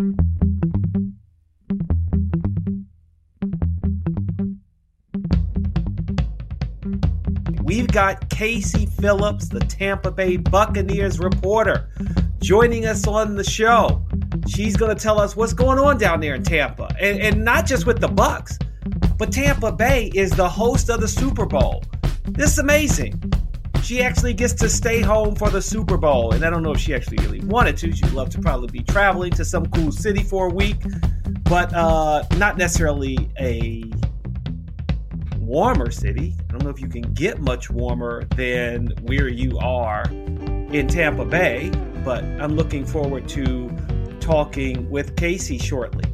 [0.00, 0.16] We've
[7.86, 11.90] got Casey Phillips, the Tampa Bay Buccaneers reporter,
[12.40, 14.02] joining us on the show.
[14.48, 17.66] She's going to tell us what's going on down there in Tampa, and, and not
[17.66, 18.58] just with the Bucks,
[19.18, 21.84] but Tampa Bay is the host of the Super Bowl.
[22.24, 23.29] This is amazing.
[23.82, 26.80] She actually gets to stay home for the Super Bowl, and I don't know if
[26.80, 27.92] she actually really wanted to.
[27.92, 30.76] She'd love to probably be traveling to some cool city for a week,
[31.44, 33.84] but uh, not necessarily a
[35.38, 36.36] warmer city.
[36.48, 41.24] I don't know if you can get much warmer than where you are in Tampa
[41.24, 41.70] Bay,
[42.04, 43.68] but I'm looking forward to
[44.20, 46.04] talking with Casey shortly.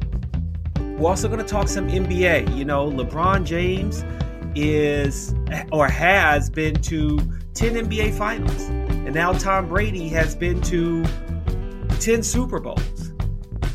[0.97, 2.57] We're also going to talk some NBA.
[2.57, 4.03] You know, LeBron James
[4.55, 5.35] is
[5.71, 7.19] or has been to
[7.57, 11.03] 10 NBA finals, and now Tom Brady has been to
[11.99, 13.11] 10 Super Bowls.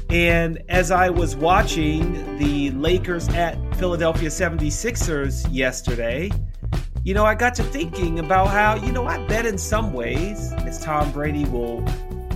[0.08, 6.30] And as I was watching the Lakers at Philadelphia 76ers yesterday,
[7.02, 10.52] you know, I got to thinking about how, you know, I bet in some ways,
[10.58, 11.84] as Tom Brady will,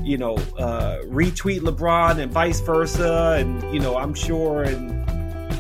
[0.03, 3.36] you know, uh, retweet LeBron and vice versa.
[3.38, 4.95] And, you know, I'm sure in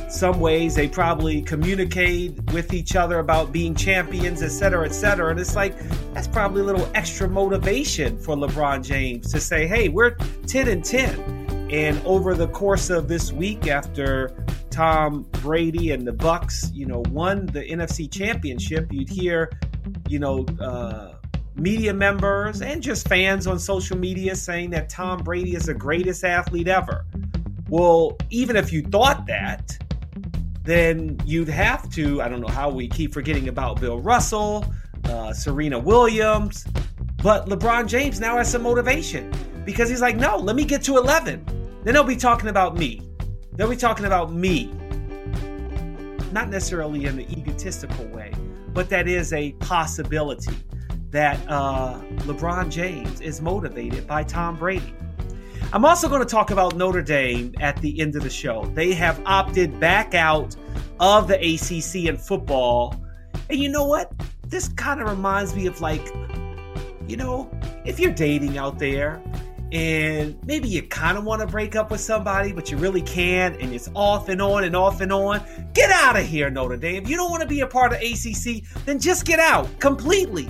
[0.08, 5.30] some ways they probably communicate with each other about being champions, et cetera, et cetera.
[5.30, 5.76] And it's like,
[6.14, 10.84] that's probably a little extra motivation for LeBron James to say, hey, we're 10 and
[10.84, 14.32] 10 and over the course of this week, after
[14.70, 19.50] Tom Brady and the Bucks, you know, won the NFC Championship, you'd hear,
[20.08, 21.14] you know, uh,
[21.56, 26.22] media members and just fans on social media saying that Tom Brady is the greatest
[26.22, 27.04] athlete ever.
[27.68, 29.76] Well, even if you thought that,
[30.66, 32.20] then you'd have to.
[32.20, 34.64] I don't know how we keep forgetting about Bill Russell,
[35.04, 36.66] uh, Serena Williams,
[37.22, 39.32] but LeBron James now has some motivation
[39.64, 41.44] because he's like, no, let me get to 11.
[41.84, 43.00] Then they'll be talking about me.
[43.52, 44.66] They'll be talking about me.
[46.32, 48.32] Not necessarily in the egotistical way,
[48.74, 50.56] but that is a possibility
[51.10, 54.94] that uh, LeBron James is motivated by Tom Brady.
[55.72, 58.64] I'm also going to talk about Notre Dame at the end of the show.
[58.74, 60.54] They have opted back out
[61.00, 62.94] of the ACC in football.
[63.50, 64.12] And you know what?
[64.46, 66.06] This kind of reminds me of like,
[67.08, 67.50] you know,
[67.84, 69.20] if you're dating out there
[69.72, 73.60] and maybe you kind of want to break up with somebody, but you really can't,
[73.60, 75.42] and it's off and on and off and on.
[75.74, 77.02] Get out of here, Notre Dame.
[77.02, 80.48] If you don't want to be a part of ACC, then just get out completely.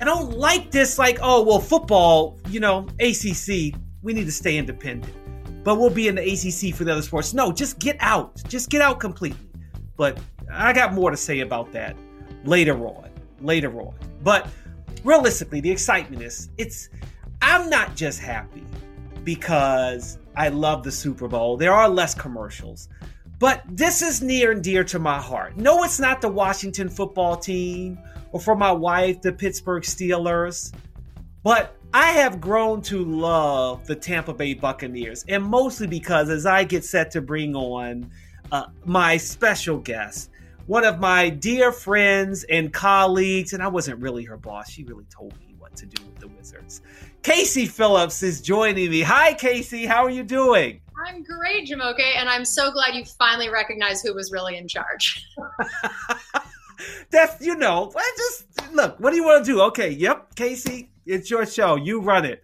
[0.00, 4.56] I don't like this, like, oh, well, football, you know, ACC, we need to stay
[4.56, 5.14] independent,
[5.64, 7.34] but we'll be in the ACC for the other sports.
[7.34, 8.42] No, just get out.
[8.48, 9.48] Just get out completely.
[9.96, 10.18] But
[10.52, 11.96] I got more to say about that
[12.44, 13.10] later on.
[13.40, 13.94] Later on.
[14.22, 14.48] But
[15.04, 16.88] realistically, the excitement is it's
[17.42, 18.64] I'm not just happy
[19.24, 21.56] because I love the Super Bowl.
[21.56, 22.88] There are less commercials.
[23.38, 25.56] But this is near and dear to my heart.
[25.56, 27.98] No, it's not the Washington football team
[28.32, 30.74] or for my wife, the Pittsburgh Steelers.
[31.42, 36.62] But I have grown to love the Tampa Bay Buccaneers, and mostly because as I
[36.62, 38.08] get set to bring on
[38.52, 40.30] uh, my special guest,
[40.66, 45.06] one of my dear friends and colleagues, and I wasn't really her boss, she really
[45.10, 46.80] told me what to do with the Wizards.
[47.24, 49.00] Casey Phillips is joining me.
[49.00, 49.84] Hi, Casey.
[49.84, 50.80] How are you doing?
[51.08, 55.26] I'm great, Jamoke, and I'm so glad you finally recognized who was really in charge.
[57.10, 58.98] That's you know, I just look.
[59.00, 59.60] What do you want to do?
[59.62, 61.76] Okay, yep, Casey, it's your show.
[61.76, 62.42] You run it.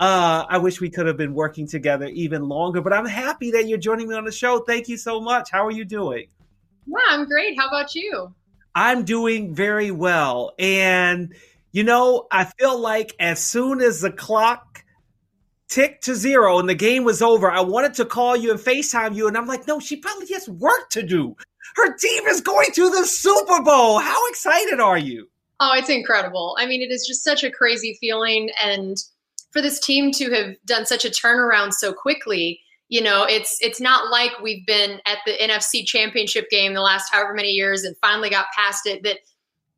[0.00, 3.66] Uh, I wish we could have been working together even longer, but I'm happy that
[3.66, 4.60] you're joining me on the show.
[4.60, 5.50] Thank you so much.
[5.50, 6.28] How are you doing?
[6.86, 7.58] Yeah, I'm great.
[7.58, 8.32] How about you?
[8.74, 10.52] I'm doing very well.
[10.58, 11.34] And
[11.72, 14.84] you know, I feel like as soon as the clock
[15.68, 19.14] ticked to zero and the game was over, I wanted to call you and FaceTime
[19.14, 19.28] you.
[19.28, 21.36] And I'm like, no, she probably has work to do.
[21.76, 23.98] Her team is going to the Super Bowl.
[23.98, 25.28] How excited are you?
[25.60, 26.56] Oh, it's incredible.
[26.58, 28.50] I mean, it is just such a crazy feeling.
[28.62, 28.96] And
[29.50, 33.80] for this team to have done such a turnaround so quickly, you know, it's it's
[33.80, 37.96] not like we've been at the NFC championship game the last however many years and
[37.98, 39.18] finally got past it that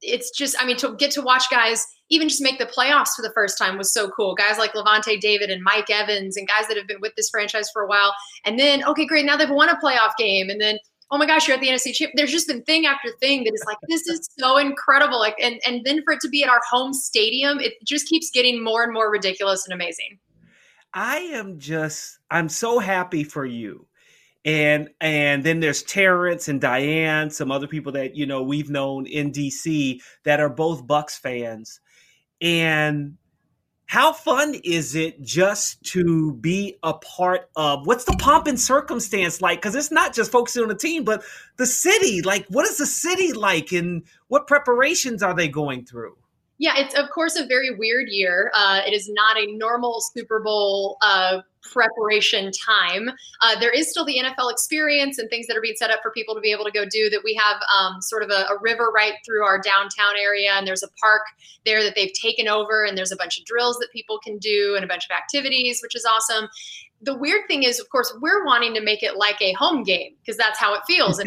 [0.03, 3.23] it's just, I mean, to get to watch guys even just make the playoffs for
[3.23, 4.35] the first time was so cool.
[4.35, 7.71] Guys like Lavonte David and Mike Evans and guys that have been with this franchise
[7.71, 8.15] for a while.
[8.45, 10.51] And then, okay, great, now they've won a playoff game.
[10.51, 10.79] And then,
[11.11, 12.11] oh my gosh, you're at the NFC Chip.
[12.15, 15.19] There's just been thing after thing that is like, this is so incredible.
[15.19, 18.31] Like, and and then for it to be at our home stadium, it just keeps
[18.31, 20.19] getting more and more ridiculous and amazing.
[20.93, 23.87] I am just, I'm so happy for you
[24.45, 29.07] and and then there's Terrence and Diane, some other people that you know we've known
[29.07, 31.81] in DC that are both Bucks fans,
[32.41, 33.17] and
[33.91, 39.41] how fun is it just to be a part of what's the pomp and circumstance
[39.41, 39.59] like?
[39.59, 41.25] Because it's not just focusing on the team but
[41.57, 46.17] the city like what is the city like and what preparations are they going through
[46.61, 48.53] yeah, it's of course a very weird year.
[48.55, 53.09] Uh, it is not a normal Super Bowl uh, preparation time.
[53.41, 56.11] Uh, there is still the NFL experience and things that are being set up for
[56.11, 57.09] people to be able to go do.
[57.09, 60.67] That we have um, sort of a, a, river right through our downtown area, and
[60.67, 61.23] there's a park
[61.65, 64.75] there that they've taken over, and there's a bunch of drills that people can do
[64.77, 66.47] and a bunch of activities, which is awesome.
[67.01, 70.13] The weird thing is, of course, we're wanting to make it like a home game
[70.21, 71.23] because that's how it feels.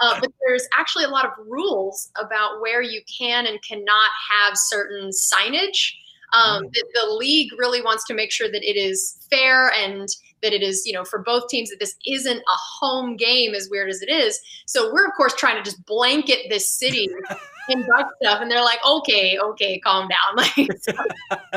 [0.00, 4.56] Uh, but there's actually a lot of rules about where you can and cannot have
[4.56, 5.92] certain signage.
[6.32, 6.72] Um, mm.
[6.72, 10.08] the, the, league really wants to make sure that it is fair and
[10.42, 13.68] that it is, you know, for both teams that this isn't a home game, as
[13.70, 14.40] weird as it is.
[14.66, 17.08] So we're of course trying to just blanket this city
[17.68, 20.18] in Buck stuff, and they're like, okay, okay, calm down.
[20.36, 20.92] Like, so,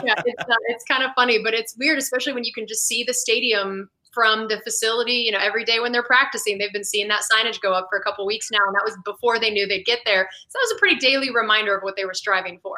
[0.03, 2.85] yeah, it's uh, it's kind of funny, but it's weird, especially when you can just
[2.85, 6.57] see the stadium from the facility, you know, every day when they're practicing.
[6.57, 8.97] They've been seeing that signage go up for a couple weeks now, and that was
[9.03, 10.29] before they knew they'd get there.
[10.47, 12.77] So that was a pretty daily reminder of what they were striving for.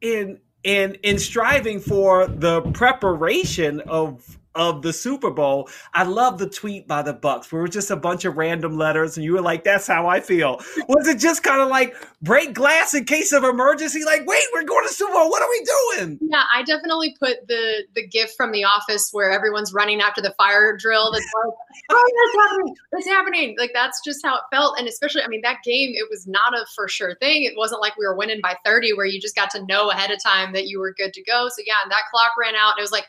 [0.00, 5.70] In in in striving for the preparation of of the Super Bowl.
[5.94, 8.76] I love the tweet by the Bucks where it was just a bunch of random
[8.76, 11.94] letters, and you were like, "That's how I feel." Was it just kind of like
[12.20, 14.04] break glass in case of emergency?
[14.04, 15.30] Like, wait, we're going to Super Bowl.
[15.30, 15.64] What are we
[15.96, 16.18] doing?
[16.20, 20.34] Yeah, I definitely put the the gift from The Office where everyone's running after the
[20.36, 21.12] fire drill.
[21.12, 21.54] That's like,
[21.90, 22.76] "Oh, that's happening!
[22.92, 26.08] That's happening!" Like that's just how it felt, and especially, I mean, that game it
[26.10, 27.44] was not a for sure thing.
[27.44, 30.10] It wasn't like we were winning by thirty, where you just got to know ahead
[30.10, 31.48] of time that you were good to go.
[31.48, 33.06] So yeah, and that clock ran out, and it was like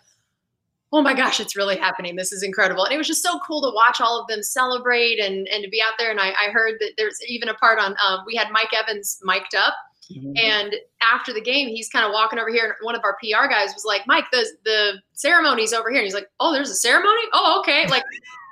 [0.91, 2.15] oh my gosh, it's really happening.
[2.15, 2.83] This is incredible.
[2.83, 5.69] And it was just so cool to watch all of them celebrate and, and to
[5.69, 6.09] be out there.
[6.09, 9.19] And I, I heard that there's even a part on, um, we had Mike Evans
[9.23, 9.75] mic'd up.
[10.11, 10.31] Mm-hmm.
[10.37, 13.47] And after the game, he's kind of walking over here, and one of our PR
[13.47, 16.75] guys was like, "Mike, the the ceremony's over here." And he's like, "Oh, there's a
[16.75, 17.21] ceremony?
[17.31, 18.03] Oh, okay." Like,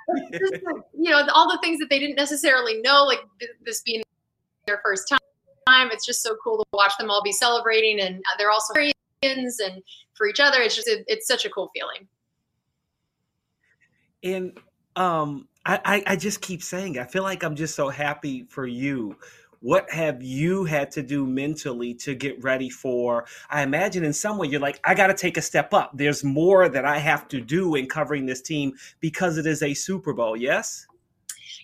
[0.93, 3.21] you know, all the things that they didn't necessarily know, like
[3.65, 4.03] this being
[4.67, 5.89] their first time.
[5.91, 9.81] It's just so cool to watch them all be celebrating, and they're also friends and
[10.13, 10.61] for each other.
[10.61, 12.07] It's just it, it's such a cool feeling.
[14.23, 14.57] And
[14.95, 19.15] um, I, I, just keep saying, I feel like I'm just so happy for you.
[19.59, 23.25] What have you had to do mentally to get ready for?
[23.49, 25.91] I imagine in some way you're like, I got to take a step up.
[25.93, 29.73] There's more that I have to do in covering this team because it is a
[29.73, 30.37] Super Bowl.
[30.37, 30.85] Yes.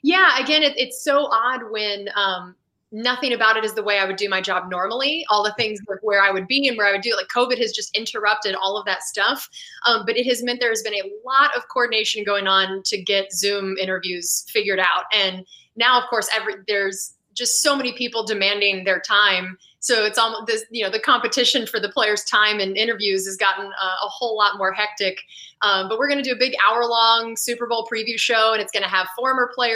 [0.01, 0.43] Yeah.
[0.43, 2.55] Again, it, it's so odd when um,
[2.93, 5.25] nothing about it is the way I would do my job normally.
[5.29, 7.27] All the things like where I would be and where I would do it, like
[7.27, 9.49] COVID has just interrupted all of that stuff.
[9.85, 13.01] Um, but it has meant there has been a lot of coordination going on to
[13.01, 15.05] get Zoom interviews figured out.
[15.11, 15.45] And
[15.75, 19.57] now, of course, every there's just so many people demanding their time.
[19.79, 23.35] So it's almost this, you know, the competition for the players' time and interviews has
[23.35, 25.17] gotten a, a whole lot more hectic.
[25.61, 28.61] Um, but we're going to do a big hour long Super Bowl preview show, and
[28.61, 29.75] it's going to have former players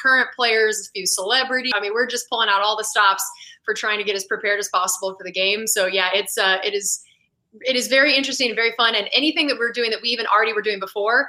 [0.00, 1.72] current players, a few celebrities.
[1.74, 3.24] I mean, we're just pulling out all the stops
[3.64, 5.66] for trying to get as prepared as possible for the game.
[5.66, 7.02] So yeah, it's uh, it is
[7.60, 8.94] it is very interesting and very fun.
[8.94, 11.28] And anything that we're doing that we even already were doing before,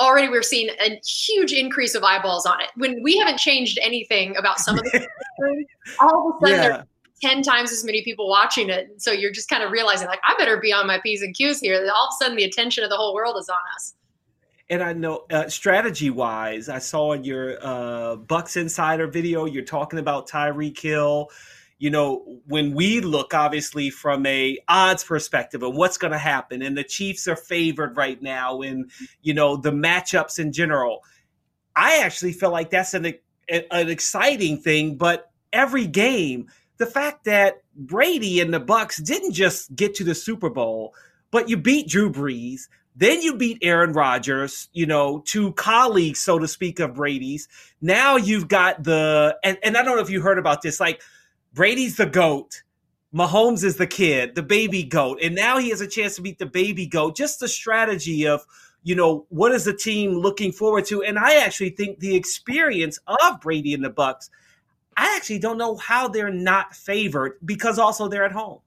[0.00, 2.68] already we're seeing a huge increase of eyeballs on it.
[2.76, 5.06] When we haven't changed anything about some of the
[6.00, 6.68] all of a sudden yeah.
[6.68, 6.86] there's
[7.22, 9.00] 10 times as many people watching it.
[9.00, 11.60] So you're just kind of realizing like I better be on my P's and Q's
[11.60, 11.76] here.
[11.94, 13.94] All of a sudden the attention of the whole world is on us
[14.72, 19.64] and I know uh, strategy wise, I saw in your uh, Bucks Insider video, you're
[19.64, 21.28] talking about Tyreek Hill.
[21.78, 26.62] You know, when we look obviously from a odds perspective of what's going to happen,
[26.62, 31.00] and the Chiefs are favored right now, and you know the matchups in general,
[31.76, 33.12] I actually feel like that's an
[33.48, 34.96] an exciting thing.
[34.96, 36.46] But every game,
[36.78, 40.94] the fact that Brady and the Bucks didn't just get to the Super Bowl,
[41.30, 46.38] but you beat Drew Brees, then you beat Aaron Rodgers, you know, two colleagues, so
[46.38, 47.48] to speak, of Brady's.
[47.80, 51.00] Now you've got the, and, and I don't know if you heard about this, like
[51.54, 52.62] Brady's the GOAT.
[53.14, 55.18] Mahomes is the kid, the baby goat.
[55.22, 57.14] And now he has a chance to beat the baby goat.
[57.14, 58.44] Just the strategy of,
[58.84, 61.02] you know, what is the team looking forward to?
[61.02, 64.30] And I actually think the experience of Brady and the Bucks,
[64.96, 68.60] I actually don't know how they're not favored because also they're at home.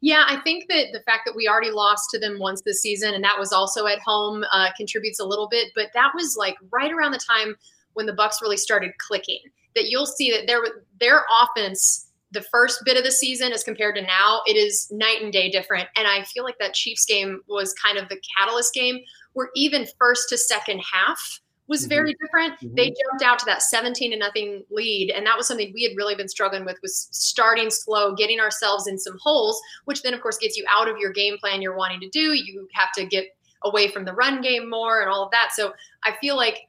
[0.00, 3.14] Yeah, I think that the fact that we already lost to them once this season,
[3.14, 5.72] and that was also at home, uh, contributes a little bit.
[5.74, 7.56] But that was like right around the time
[7.94, 9.40] when the Bucks really started clicking.
[9.74, 10.60] That you'll see that their
[11.00, 15.22] their offense, the first bit of the season as compared to now, it is night
[15.22, 15.88] and day different.
[15.96, 19.00] And I feel like that Chiefs game was kind of the catalyst game,
[19.32, 21.88] where even first to second half was mm-hmm.
[21.90, 22.54] very different.
[22.54, 22.74] Mm-hmm.
[22.74, 25.96] They jumped out to that 17 to nothing lead, and that was something we had
[25.96, 30.20] really been struggling with was starting slow, getting ourselves in some holes, which then of
[30.20, 32.32] course gets you out of your game plan you're wanting to do.
[32.34, 33.26] You have to get
[33.62, 35.50] away from the run game more and all of that.
[35.52, 35.72] So
[36.04, 36.68] I feel like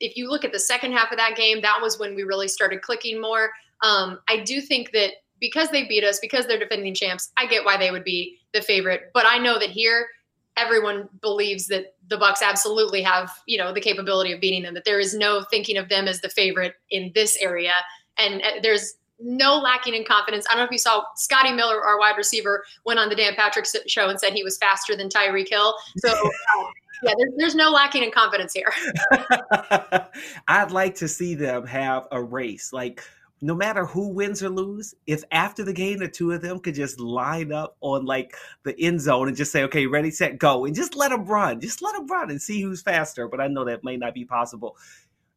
[0.00, 2.48] if you look at the second half of that game, that was when we really
[2.48, 3.50] started clicking more.
[3.82, 7.64] Um, I do think that because they beat us, because they're defending champs, I get
[7.64, 9.10] why they would be the favorite.
[9.14, 10.08] But I know that here,
[10.56, 14.74] everyone believes that the Bucks absolutely have, you know, the capability of beating them.
[14.74, 17.72] That there is no thinking of them as the favorite in this area,
[18.18, 20.46] and uh, there's no lacking in confidence.
[20.48, 23.34] I don't know if you saw Scotty Miller, our wide receiver, went on the Dan
[23.34, 25.74] Patrick show and said he was faster than Tyreek Hill.
[25.98, 26.10] So.
[26.10, 26.30] Um,
[27.02, 28.72] yeah, there's, there's no lacking in confidence here.
[30.48, 32.72] I'd like to see them have a race.
[32.72, 33.02] Like
[33.42, 36.74] no matter who wins or lose, if after the game the two of them could
[36.74, 40.66] just line up on like the end zone and just say, "Okay, ready, set, go,"
[40.66, 43.28] and just let them run, just let them run and see who's faster.
[43.28, 44.76] But I know that may not be possible.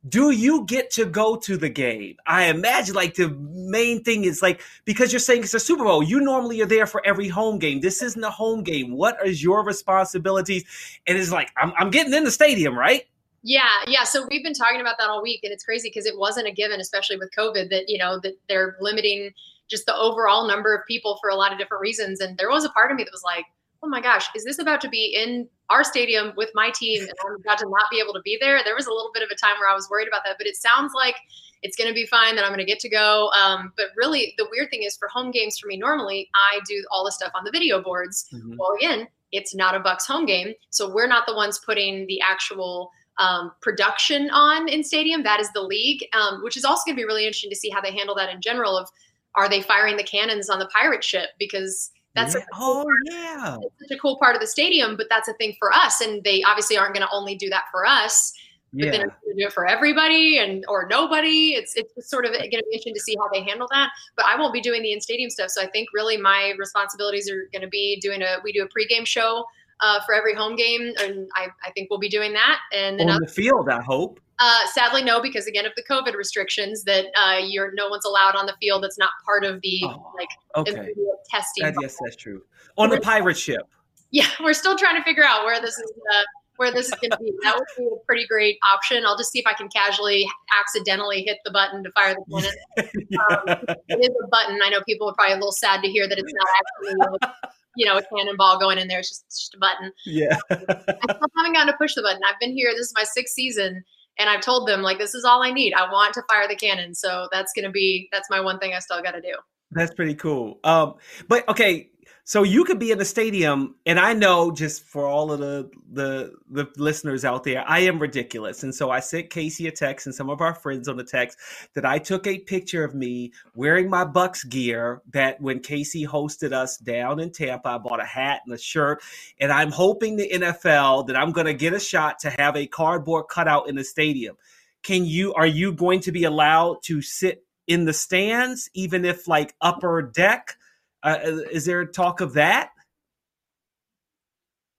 [0.10, 2.18] Do you get to go to the game?
[2.28, 6.04] I imagine like the main thing is like because you're saying it's a Super Bowl,
[6.04, 7.80] you normally are there for every home game.
[7.80, 8.98] This isn't a home game.
[8.98, 10.66] What is your responsibilities?
[11.08, 13.04] And it's like I'm, I'm getting in the stadium, right?
[13.44, 14.04] Yeah, yeah.
[14.04, 16.52] So we've been talking about that all week, and it's crazy because it wasn't a
[16.52, 19.32] given, especially with COVID, that you know that they're limiting
[19.70, 22.20] just the overall number of people for a lot of different reasons.
[22.22, 23.46] And there was a part of me that was like,
[23.82, 27.12] oh my gosh, is this about to be in our stadium with my team and
[27.26, 28.62] I'm about to not be able to be there?
[28.64, 30.48] There was a little bit of a time where I was worried about that, but
[30.48, 31.16] it sounds like
[31.64, 33.30] it's going to be fine that I'm going to get to go.
[33.32, 36.84] Um, but really, the weird thing is for home games for me, normally I do
[36.92, 38.26] all the stuff on the video boards.
[38.34, 38.56] Mm-hmm.
[38.58, 42.22] Well, again, it's not a Bucks home game, so we're not the ones putting the
[42.22, 45.24] actual um, production on in stadium.
[45.24, 47.70] That is the league, um, which is also going to be really interesting to see
[47.70, 48.78] how they handle that in general.
[48.78, 48.90] Of
[49.36, 52.42] are they firing the cannons on the pirate ship because that's yeah.
[52.42, 52.98] a cool oh part.
[53.06, 54.96] yeah, such a cool part of the stadium.
[54.96, 57.66] But that's a thing for us, and they obviously aren't going to only do that
[57.72, 58.34] for us.
[58.76, 58.92] But yeah.
[58.92, 61.54] then it's going to do it for everybody and or nobody.
[61.54, 63.90] It's it's sort of going to be interesting to see how they handle that.
[64.16, 67.30] But I won't be doing the in stadium stuff, so I think really my responsibilities
[67.30, 69.46] are going to be doing a we do a pregame show
[69.82, 72.60] uh, for every home game, and I, I think we'll be doing that.
[72.74, 74.20] And then on the field, I hope.
[74.40, 78.36] Uh, sadly, no, because again of the COVID restrictions, that uh, you're no one's allowed
[78.36, 78.84] on the field.
[78.84, 80.94] That's not part of the oh, like okay.
[81.30, 81.64] testing.
[81.64, 82.42] That, yes, that's true.
[82.78, 83.68] On the pirate ship.
[84.12, 85.92] Yeah, we're still trying to figure out where this is.
[86.14, 86.24] Uh,
[86.58, 87.34] where this is going to be.
[87.42, 89.04] That would be a pretty great option.
[89.06, 92.42] I'll just see if I can casually, accidentally hit the button to fire the
[93.18, 93.60] cannon.
[93.60, 94.60] um, it is a button.
[94.64, 97.40] I know people are probably a little sad to hear that it's not actually
[97.76, 99.00] you know, a cannonball going in there.
[99.00, 99.92] It's just, just a button.
[100.06, 100.38] Yeah.
[100.50, 102.22] I still haven't gotten to push the button.
[102.28, 102.72] I've been here.
[102.72, 103.84] This is my sixth season.
[104.20, 105.74] And I've told them, like, this is all I need.
[105.74, 106.94] I want to fire the cannon.
[106.94, 109.36] So that's going to be, that's my one thing I still got to do.
[109.72, 110.60] That's pretty cool.
[110.64, 110.96] Um,
[111.28, 111.90] but okay,
[112.26, 115.70] so you could be in the stadium, and I know just for all of the
[115.92, 118.64] the the listeners out there, I am ridiculous.
[118.64, 121.38] And so I sent Casey a text and some of our friends on the text
[121.76, 125.02] that I took a picture of me wearing my Bucks gear.
[125.12, 129.04] That when Casey hosted us down in Tampa, I bought a hat and a shirt,
[129.38, 132.68] and I'm hoping the NFL that I'm going to get a shot to have a
[132.68, 134.38] cardboard cutout in the stadium.
[134.82, 135.34] Can you?
[135.34, 140.02] Are you going to be allowed to sit in the stands, even if like upper
[140.02, 140.56] deck?
[141.04, 141.18] Uh,
[141.52, 142.70] is there talk of that?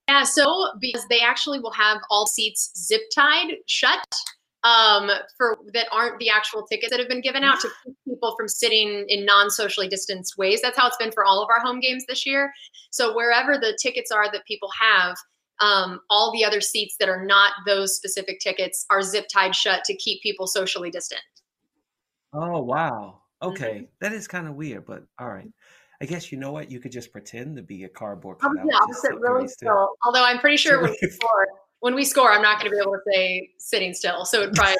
[0.09, 4.05] Yeah, so because they actually will have all seats zip tied shut
[4.65, 8.35] um, for that aren't the actual tickets that have been given out to keep people
[8.37, 10.61] from sitting in non-socially distanced ways.
[10.63, 12.53] That's how it's been for all of our home games this year.
[12.91, 15.17] So wherever the tickets are that people have,
[15.61, 19.85] um, all the other seats that are not those specific tickets are zip tied shut
[19.85, 21.23] to keep people socially distant.
[22.33, 23.21] Oh wow.
[23.43, 23.85] Okay, mm-hmm.
[24.01, 25.49] that is kind of weird, but all right.
[26.01, 26.71] I guess you know what?
[26.71, 28.59] You could just pretend to be a cardboard cutout.
[28.61, 29.91] I'm the opposite, really still.
[30.05, 31.49] Although I'm pretty sure when we score,
[31.81, 34.25] when we score, I'm not going to be able to say sitting still.
[34.25, 34.77] So it'd probably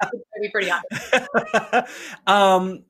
[0.42, 1.90] be pretty obvious.
[2.26, 2.84] um,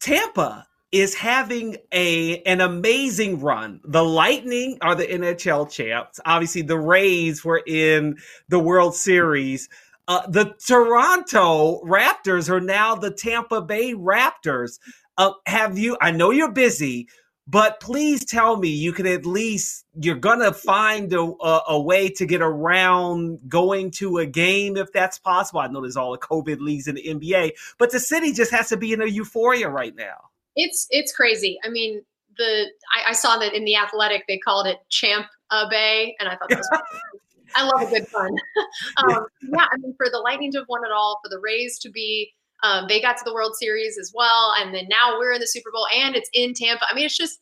[0.00, 3.80] Tampa is having a an amazing run.
[3.84, 6.20] The Lightning are the NHL champs.
[6.24, 9.68] Obviously, the Rays were in the World Series.
[10.08, 14.78] Uh, the Toronto Raptors are now the Tampa Bay Raptors.
[15.22, 15.96] Uh, have you?
[16.00, 17.08] I know you're busy,
[17.46, 22.08] but please tell me you can at least you're gonna find a, a, a, way
[22.08, 25.60] to get around going to a game if that's possible.
[25.60, 28.68] I know there's all the COVID leagues in the NBA, but the city just has
[28.70, 30.16] to be in a euphoria right now.
[30.56, 31.56] It's it's crazy.
[31.64, 32.02] I mean,
[32.36, 35.28] the I, I saw that in the Athletic they called it Champ
[35.70, 36.80] Bay, and I thought that was.
[37.54, 38.30] I love a good fun.
[38.96, 39.18] um, yeah.
[39.42, 41.90] yeah, I mean, for the Lightning to have won it all, for the Rays to
[41.90, 42.32] be
[42.62, 45.46] um, they got to the World Series as well, and then now we're in the
[45.46, 46.84] Super Bowl, and it's in Tampa.
[46.90, 47.40] I mean, it's just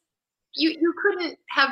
[0.55, 1.71] you you couldn't have.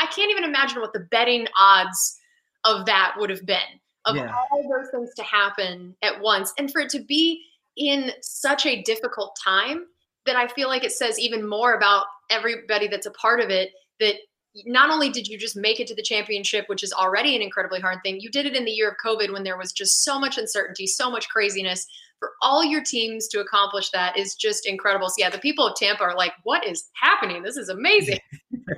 [0.00, 2.18] I can't even imagine what the betting odds
[2.64, 3.58] of that would have been
[4.06, 4.32] of yeah.
[4.50, 7.42] all those things to happen at once and for it to be
[7.76, 9.86] in such a difficult time
[10.26, 13.70] that I feel like it says even more about everybody that's a part of it
[14.00, 14.16] that
[14.64, 17.80] not only did you just make it to the championship, which is already an incredibly
[17.80, 20.18] hard thing, you did it in the year of COVID when there was just so
[20.18, 21.86] much uncertainty, so much craziness.
[22.18, 25.08] For all your teams to accomplish that is just incredible.
[25.08, 27.42] So, yeah, the people of Tampa are like, what is happening?
[27.42, 28.20] This is amazing.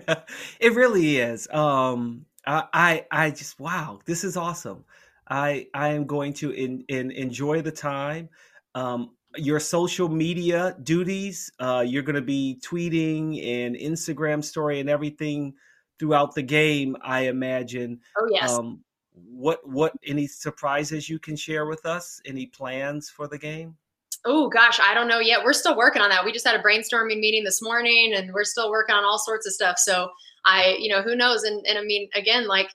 [0.61, 1.49] it really is.
[1.51, 4.85] Um, I, I, just, wow, this is awesome.
[5.29, 8.31] I, I am going to in, in, enjoy the time.
[8.75, 14.89] Um, your social media duties, uh, you're going to be tweeting and Instagram story and
[14.89, 15.55] everything
[15.99, 18.01] throughout the game, I imagine.
[18.17, 18.51] Oh yes.
[18.53, 18.85] Um,
[19.27, 22.21] what what any surprises you can share with us?
[22.25, 23.77] Any plans for the game?
[24.25, 25.45] Oh gosh, I don't know yet.
[25.45, 26.25] We're still working on that.
[26.25, 29.47] We just had a brainstorming meeting this morning, and we're still working on all sorts
[29.47, 29.79] of stuff.
[29.79, 30.11] So
[30.45, 31.45] I, you know, who knows?
[31.45, 32.69] And and I mean, again, like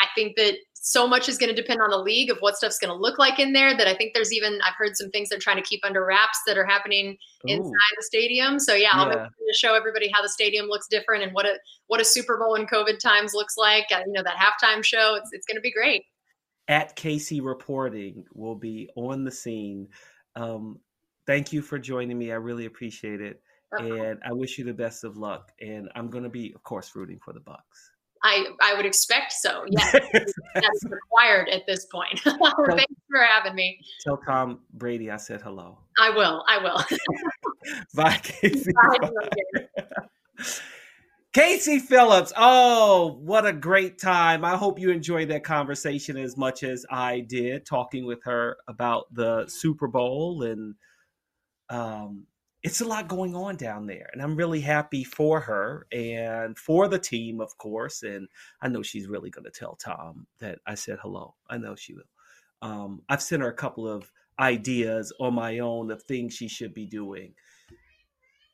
[0.00, 2.78] I think that so much is going to depend on the league of what stuff's
[2.78, 5.28] going to look like in there that I think there's even I've heard some things
[5.28, 7.52] they're trying to keep under wraps that are happening Ooh.
[7.52, 8.58] inside the stadium.
[8.58, 9.26] So yeah, I'll yeah.
[9.26, 12.54] to show everybody how the stadium looks different and what a what a Super Bowl
[12.54, 13.84] in COVID times looks like.
[13.92, 15.16] Uh, you know that halftime show.
[15.16, 16.02] It's it's going to be great.
[16.68, 19.88] At Casey reporting will be on the scene.
[20.34, 20.78] Um,
[21.26, 22.32] thank you for joining me.
[22.32, 23.42] I really appreciate it,
[23.78, 25.50] and I wish you the best of luck.
[25.60, 27.89] And I'm going to be, of course, rooting for the Bucks.
[28.22, 29.64] I, I would expect so.
[29.70, 29.92] Yes,
[30.54, 32.20] that's required at this point.
[32.24, 33.80] Thanks for having me.
[34.04, 35.78] Tell Tom Brady I said hello.
[35.98, 36.44] I will.
[36.48, 36.84] I will.
[37.94, 38.72] Bye, Casey.
[38.72, 39.10] Bye.
[41.32, 42.32] Casey Phillips.
[42.36, 44.44] Oh, what a great time.
[44.44, 49.06] I hope you enjoyed that conversation as much as I did, talking with her about
[49.14, 50.74] the Super Bowl and
[51.68, 52.26] um,
[52.62, 56.88] it's a lot going on down there and i'm really happy for her and for
[56.88, 58.28] the team of course and
[58.60, 61.34] i know she's really going to tell tom that i said hello.
[61.48, 62.02] I know she will.
[62.62, 66.72] Um, i've sent her a couple of ideas on my own of things she should
[66.72, 67.34] be doing.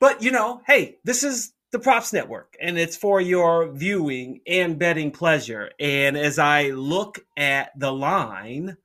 [0.00, 4.78] But you know hey this is the props network and it's for your viewing and
[4.78, 5.70] betting pleasure.
[5.80, 8.76] And as i look at the line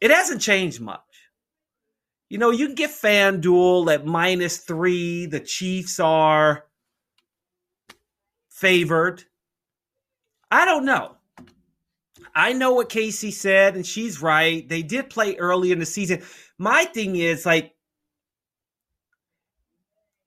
[0.00, 1.00] it hasn't changed much
[2.28, 5.26] you know, you can get FanDuel at minus three.
[5.26, 6.64] The Chiefs are
[8.50, 9.24] favored.
[10.50, 11.16] I don't know.
[12.34, 14.68] I know what Casey said, and she's right.
[14.68, 16.22] They did play early in the season.
[16.58, 17.74] My thing is, like,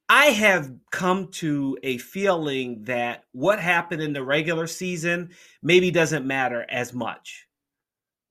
[0.07, 5.29] I have come to a feeling that what happened in the regular season
[5.61, 7.45] maybe doesn't matter as much.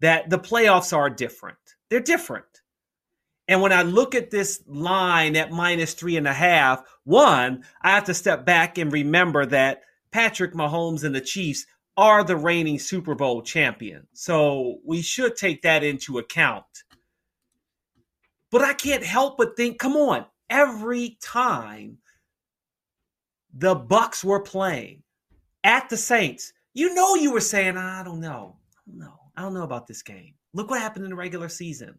[0.01, 1.59] That the playoffs are different.
[1.89, 2.58] They're different.
[3.49, 7.93] And when I look at this line at minus three and a half, one, I
[7.93, 12.79] have to step back and remember that Patrick Mahomes and the Chiefs are the reigning
[12.79, 14.07] Super Bowl champion.
[14.13, 16.65] So we should take that into account.
[18.51, 21.99] But I can't help but think, come on, every time
[23.53, 25.03] the Bucks were playing
[25.65, 28.57] at the Saints, you know you were saying, I don't know.
[28.77, 29.19] I don't know.
[29.37, 30.35] I don't know about this game.
[30.55, 31.99] Look what happened in the regular season.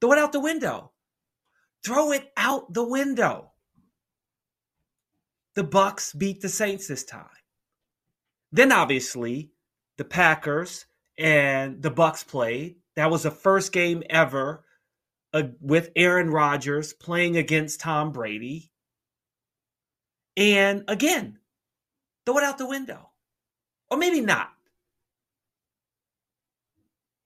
[0.00, 0.92] Throw it out the window.
[1.84, 3.52] Throw it out the window.
[5.54, 7.28] The Bucks beat the Saints this time.
[8.52, 9.52] Then obviously,
[9.96, 10.86] the Packers
[11.18, 12.76] and the Bucks played.
[12.96, 14.64] That was the first game ever
[15.32, 18.70] uh, with Aaron Rodgers playing against Tom Brady.
[20.36, 21.38] And again,
[22.24, 23.10] throw it out the window.
[23.90, 24.50] Or maybe not.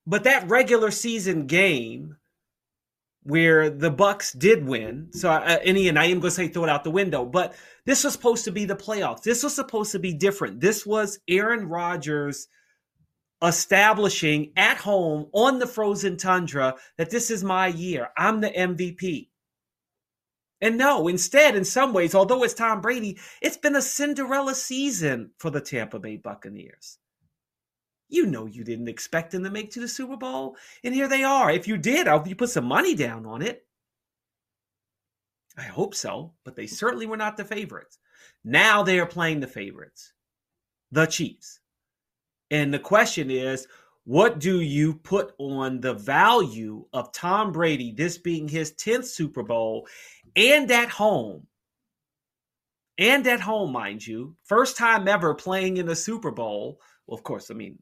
[0.07, 2.17] But that regular season game
[3.23, 5.09] where the Bucks did win.
[5.13, 7.55] So, uh, and Ian, I am going to say throw it out the window, but
[7.85, 9.23] this was supposed to be the playoffs.
[9.23, 10.61] This was supposed to be different.
[10.61, 12.49] This was Aaron Rodgers
[13.43, 18.09] establishing at home on the frozen tundra that this is my year.
[18.17, 19.29] I'm the MVP.
[20.61, 25.31] And no, instead, in some ways, although it's Tom Brady, it's been a Cinderella season
[25.39, 26.99] for the Tampa Bay Buccaneers.
[28.11, 31.23] You know you didn't expect them to make to the Super Bowl, and here they
[31.23, 31.51] are.
[31.51, 33.65] If you did, I you put some money down on it.
[35.57, 37.99] I hope so, but they certainly were not the favorites.
[38.45, 40.13] Now they are playing the favorites,
[40.91, 41.61] the Chiefs.
[42.51, 43.67] And the question is,
[44.05, 49.43] what do you put on the value of Tom Brady, this being his 10th Super
[49.43, 49.87] Bowl,
[50.35, 51.47] and at home?
[52.99, 56.81] And at home, mind you, first time ever playing in a Super Bowl.
[57.07, 57.79] Well, of course, I mean,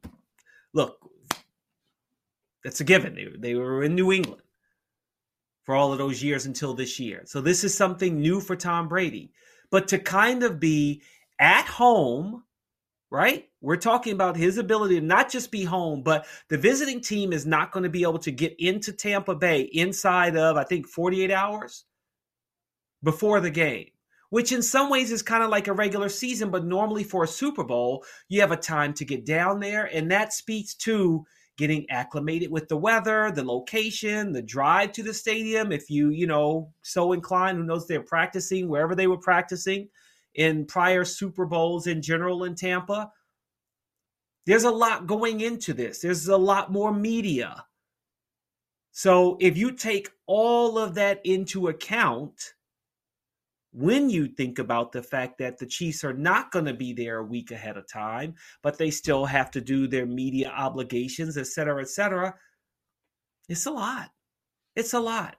[0.73, 0.97] look,
[2.63, 3.15] that's a given.
[3.15, 4.41] They, they were in New England
[5.63, 7.23] for all of those years until this year.
[7.25, 9.31] So this is something new for Tom Brady.
[9.71, 11.01] But to kind of be
[11.39, 12.43] at home
[13.11, 13.47] right?
[13.61, 17.45] We're talking about his ability to not just be home, but the visiting team is
[17.45, 21.31] not going to be able to get into Tampa Bay inside of, I think, 48
[21.31, 21.85] hours
[23.03, 23.87] before the game,
[24.29, 27.27] which in some ways is kind of like a regular season, but normally for a
[27.27, 29.85] Super Bowl, you have a time to get down there.
[29.85, 31.25] And that speaks to
[31.57, 35.71] getting acclimated with the weather, the location, the drive to the stadium.
[35.71, 39.89] If you, you know, so inclined, who knows they're practicing wherever they were practicing
[40.35, 43.11] in prior Super Bowls in general in Tampa.
[44.45, 45.99] There's a lot going into this.
[45.99, 47.65] There's a lot more media.
[48.91, 52.53] So if you take all of that into account,
[53.71, 57.19] when you think about the fact that the Chiefs are not going to be there
[57.19, 61.47] a week ahead of time, but they still have to do their media obligations, et
[61.47, 62.33] cetera, et cetera,
[63.47, 64.09] it's a lot.
[64.75, 65.35] It's a lot.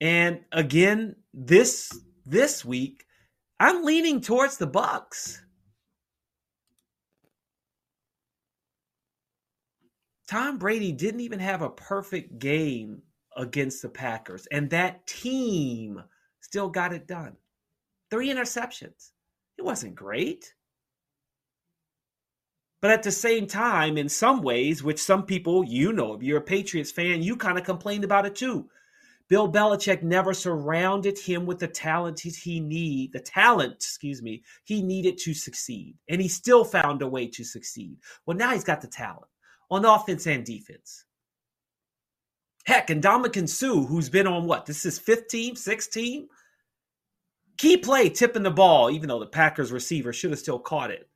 [0.00, 1.90] And again, this
[2.24, 3.04] this week,
[3.58, 5.42] I'm leaning towards the Bucks.
[10.28, 13.02] Tom Brady didn't even have a perfect game
[13.38, 16.02] against the Packers, and that team
[16.40, 17.36] still got it done.
[18.10, 19.12] Three interceptions.
[19.56, 20.54] It wasn't great.
[22.80, 26.38] But at the same time, in some ways, which some people, you know, if you're
[26.38, 28.68] a Patriots fan, you kind of complained about it too.
[29.28, 34.80] Bill Belichick never surrounded him with the talent he need, the talent, excuse me, he
[34.80, 35.96] needed to succeed.
[36.08, 37.98] And he still found a way to succeed.
[38.24, 39.26] Well, now he's got the talent
[39.70, 41.04] on offense and defense.
[42.68, 44.66] Heck, and Ndamukong Suh, who's been on what?
[44.66, 46.28] This is 15, 16?
[47.56, 51.08] Key play tipping the ball, even though the Packers receiver should have still caught it.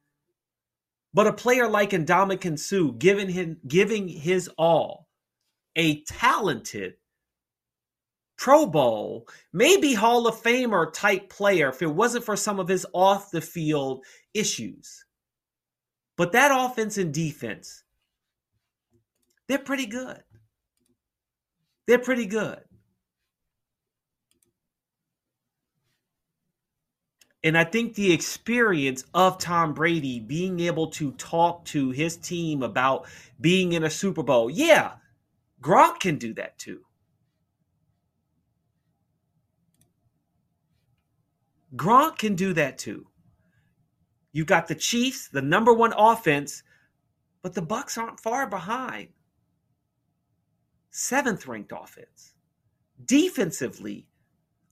[1.13, 5.11] But a player like Ndamukong Suh giving him giving his all,
[5.77, 6.95] a talented
[8.39, 12.87] Pro Bowl, maybe Hall of Famer type player if it wasn't for some of his
[12.95, 15.05] off the field issues.
[16.17, 17.85] But that offense and defense,
[19.49, 20.23] they're pretty good.
[21.87, 22.61] They're pretty good.
[27.45, 32.63] And I think the experience of Tom Brady being able to talk to his team
[32.63, 33.07] about
[33.41, 34.93] being in a Super Bowl, yeah,
[35.61, 36.83] Gronk can do that too.
[41.75, 43.07] Gronk can do that too.
[44.33, 46.63] You've got the Chiefs, the number one offense,
[47.43, 49.09] but the Bucks aren't far behind.
[50.93, 52.35] Seventh ranked offense.
[53.03, 54.07] Defensively,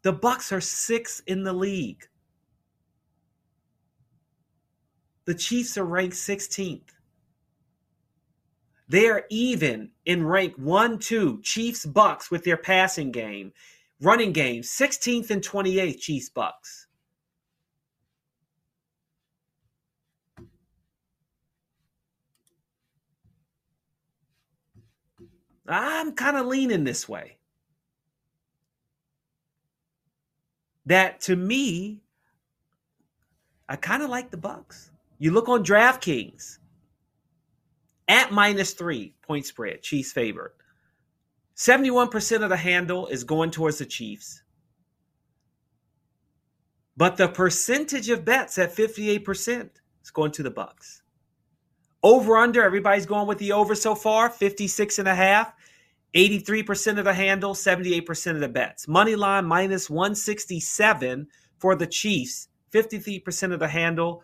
[0.02, 2.06] the Bucks are sixth in the league.
[5.24, 6.90] The Chiefs are ranked 16th.
[8.86, 13.52] They are even in rank 1 2, Chiefs Bucks with their passing game,
[14.02, 16.86] running game, 16th and 28th, Chiefs Bucks.
[25.70, 27.36] I'm kind of leaning this way.
[30.86, 32.00] That to me,
[33.68, 34.90] I kind of like the Bucks.
[35.18, 36.58] You look on DraftKings
[38.08, 40.52] at minus three point spread, Chiefs favored.
[41.56, 44.42] 71% of the handle is going towards the Chiefs.
[46.96, 49.68] But the percentage of bets at 58%
[50.02, 51.02] is going to the Bucks.
[52.02, 55.52] Over under, everybody's going with the over so far, 56 and a half.
[56.14, 58.88] 83% of the handle, 78% of the bets.
[58.88, 62.48] Money line minus 167 for the Chiefs.
[62.72, 64.22] 53% of the handle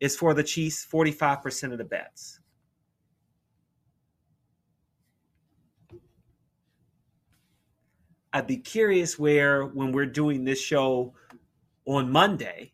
[0.00, 2.40] is for the Chiefs, 45% of the bets.
[8.32, 11.14] I'd be curious where, when we're doing this show
[11.86, 12.72] on Monday,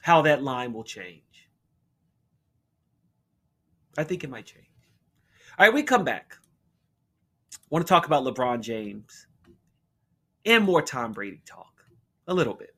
[0.00, 1.22] how that line will change.
[3.96, 4.71] I think it might change.
[5.58, 6.36] All right, we come back.
[7.54, 9.26] I want to talk about LeBron James
[10.46, 11.84] and more Tom Brady talk
[12.26, 12.74] a little bit.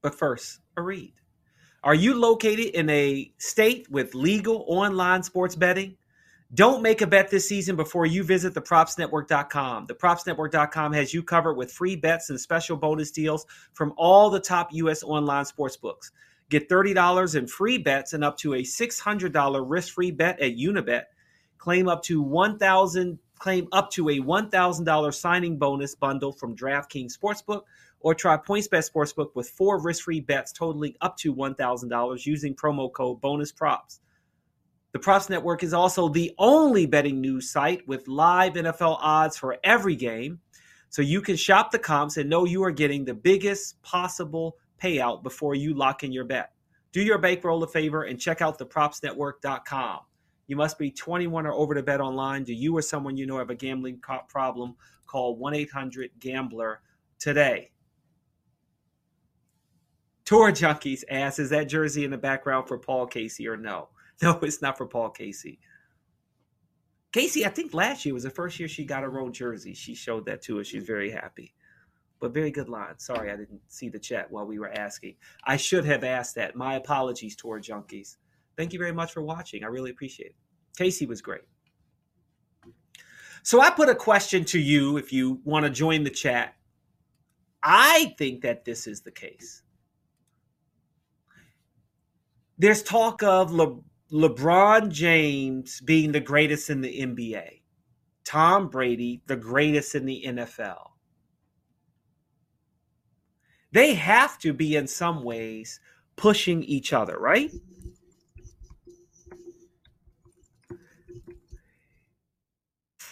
[0.00, 1.14] But first, a read.
[1.82, 5.96] Are you located in a state with legal online sports betting?
[6.54, 9.88] Don't make a bet this season before you visit thepropsnetwork.com.
[9.88, 14.68] Thepropsnetwork.com has you covered with free bets and special bonus deals from all the top
[14.72, 15.02] U.S.
[15.02, 16.12] online sports books.
[16.50, 21.04] Get $30 in free bets and up to a $600 risk-free bet at Unibet
[21.64, 27.62] Claim up to 1000 claim up to a $1,000 signing bonus bundle from DraftKings Sportsbook
[28.00, 33.18] or try PointsBet Sportsbook with four risk-free bets totaling up to $1,000 using promo code
[33.22, 34.00] bonus props.
[34.92, 39.56] The Props Network is also the only betting news site with live NFL odds for
[39.64, 40.40] every game.
[40.90, 45.22] So you can shop the comps and know you are getting the biggest possible payout
[45.22, 46.52] before you lock in your bet.
[46.92, 50.00] Do your bankroll a favor and check out thepropsnetwork.com.
[50.46, 52.44] You must be 21 or over to bet online.
[52.44, 54.76] Do you or someone you know have a gambling problem?
[55.06, 56.80] Call 1 800 Gambler
[57.18, 57.70] today.
[60.24, 63.88] Tour Junkies asks, is that jersey in the background for Paul Casey or no?
[64.22, 65.58] No, it's not for Paul Casey.
[67.10, 69.74] Casey, I think last year was the first year she got her own jersey.
[69.74, 70.68] She showed that to us.
[70.68, 71.52] She's very happy.
[72.20, 72.96] But very good line.
[72.98, 75.16] Sorry, I didn't see the chat while we were asking.
[75.44, 76.54] I should have asked that.
[76.54, 78.16] My apologies, Tour Junkies.
[78.56, 79.64] Thank you very much for watching.
[79.64, 80.36] I really appreciate it.
[80.76, 81.42] Casey was great.
[83.42, 86.54] So I put a question to you if you want to join the chat.
[87.62, 89.62] I think that this is the case.
[92.58, 93.80] There's talk of Le-
[94.12, 97.62] LeBron James being the greatest in the NBA,
[98.24, 100.90] Tom Brady, the greatest in the NFL.
[103.72, 105.80] They have to be, in some ways,
[106.16, 107.50] pushing each other, right?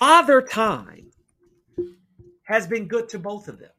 [0.02, 1.12] Father Time
[2.42, 3.70] has been good to both of them.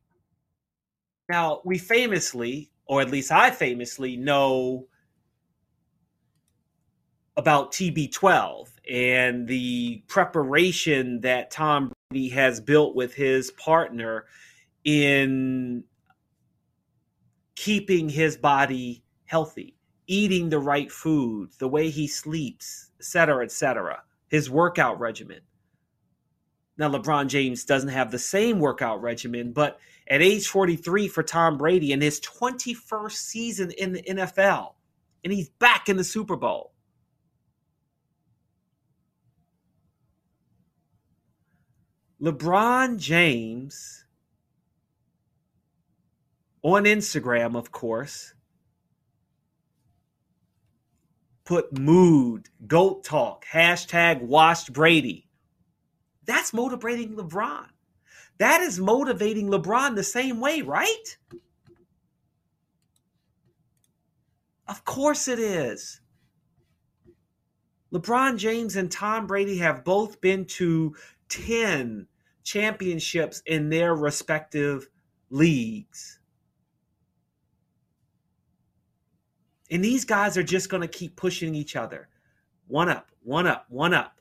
[1.28, 4.88] Now, we famously, or at least I famously, know
[7.36, 14.24] about TB12 and the preparation that Tom Brady has built with his partner
[14.86, 15.84] in
[17.58, 19.76] keeping his body healthy,
[20.08, 25.42] eating the right food, the way he sleeps, et cetera, et cetera, his workout regimen.
[26.78, 31.58] Now, LeBron James doesn't have the same workout regimen, but at age 43 for Tom
[31.58, 34.74] Brady in his 21st season in the NFL,
[35.24, 36.74] and he's back in the Super Bowl.
[42.22, 44.06] LeBron James
[46.64, 48.34] on Instagram, of course,
[51.44, 55.28] put mood, goat talk, hashtag washed Brady.
[56.26, 57.66] That's motivating LeBron.
[58.38, 61.18] That is motivating LeBron the same way, right?
[64.68, 66.02] Of course it is.
[67.94, 70.96] LeBron James and Tom Brady have both been to
[71.30, 72.08] 10
[72.44, 74.90] championships in their respective
[75.30, 76.20] leagues.
[79.70, 82.08] And these guys are just going to keep pushing each other.
[82.68, 84.13] One up, one up, one up.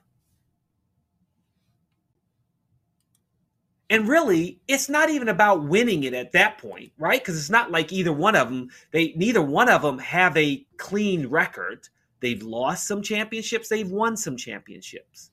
[3.93, 7.21] And really, it's not even about winning it at that point, right?
[7.21, 10.65] Because it's not like either one of them, they neither one of them have a
[10.77, 11.87] clean record.
[12.19, 15.29] They've lost some championships, they've won some championships.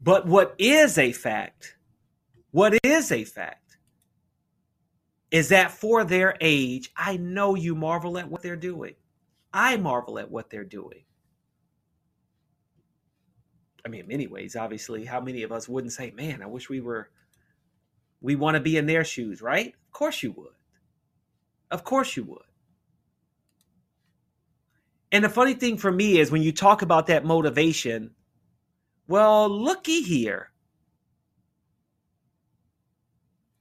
[0.00, 1.76] But what is a fact,
[2.50, 3.76] what is a fact,
[5.30, 8.96] is that for their age, I know you marvel at what they're doing.
[9.54, 11.04] I marvel at what they're doing.
[13.84, 16.68] I mean, in many ways, obviously, how many of us wouldn't say, man, I wish
[16.68, 17.10] we were,
[18.20, 19.68] we want to be in their shoes, right?
[19.68, 20.54] Of course you would.
[21.70, 22.42] Of course you would.
[25.12, 28.12] And the funny thing for me is when you talk about that motivation,
[29.08, 30.50] well, looky here.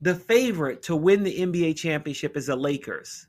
[0.02, 3.28] The favorite to win the NBA championship is the Lakers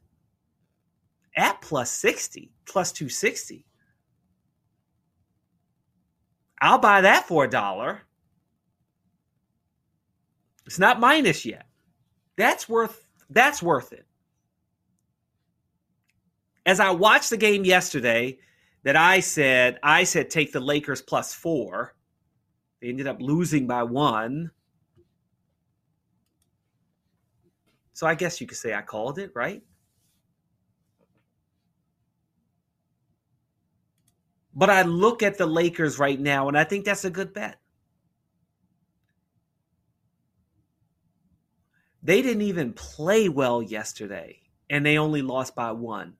[1.37, 3.66] at plus 60, plus 260.
[6.60, 8.02] I'll buy that for a dollar.
[10.66, 11.66] It's not minus yet.
[12.36, 14.06] That's worth that's worth it.
[16.66, 18.38] As I watched the game yesterday,
[18.82, 21.94] that I said I said take the Lakers plus 4
[22.80, 24.50] they ended up losing by one.
[27.92, 29.62] So I guess you could say I called it, right?
[34.54, 37.56] But I look at the Lakers right now, and I think that's a good bet.
[42.02, 46.14] They didn't even play well yesterday, and they only lost by one.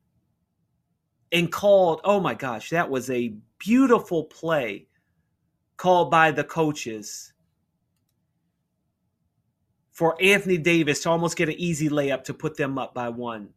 [1.33, 4.89] And called, oh my gosh, that was a beautiful play
[5.77, 7.33] called by the coaches
[9.93, 13.51] for Anthony Davis to almost get an easy layup to put them up by one.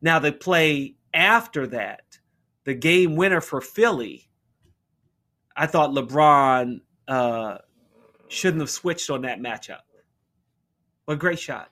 [0.00, 2.19] Now, the play after that,
[2.64, 4.28] the game winner for Philly,
[5.56, 7.58] I thought LeBron uh,
[8.28, 9.80] shouldn't have switched on that matchup.
[11.06, 11.70] But great shot.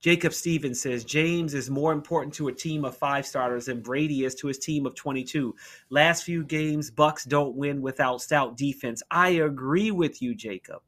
[0.00, 4.24] Jacob Stevens says James is more important to a team of five starters than Brady
[4.24, 5.54] is to his team of 22.
[5.88, 9.02] Last few games, Bucks don't win without stout defense.
[9.10, 10.82] I agree with you, Jacob.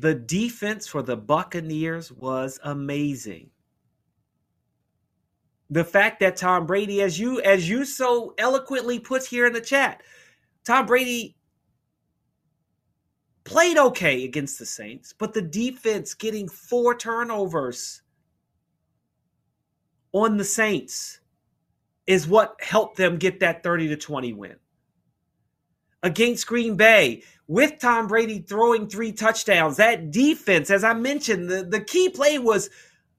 [0.00, 3.50] the defense for the Buccaneers was amazing.
[5.70, 9.60] The fact that Tom Brady, as you as you so eloquently put here in the
[9.60, 10.02] chat,
[10.64, 11.36] Tom Brady
[13.44, 18.02] played okay against the Saints, but the defense getting four turnovers
[20.12, 21.20] on the Saints
[22.06, 24.56] is what helped them get that 30 to 20 win.
[26.02, 31.62] Against Green Bay, with Tom Brady throwing three touchdowns, that defense, as I mentioned, the,
[31.64, 32.68] the key play was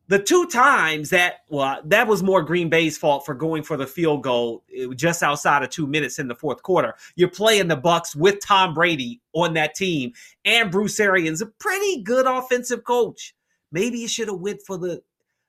[0.07, 3.87] the two times that well that was more green bay's fault for going for the
[3.87, 6.95] field goal eh, just outside of two minutes in the fourth quarter.
[7.15, 10.13] You're playing the bucks with tom brady on that team
[10.43, 13.35] and bruce arians a pretty good offensive coach.
[13.71, 15.01] Maybe you should have went for the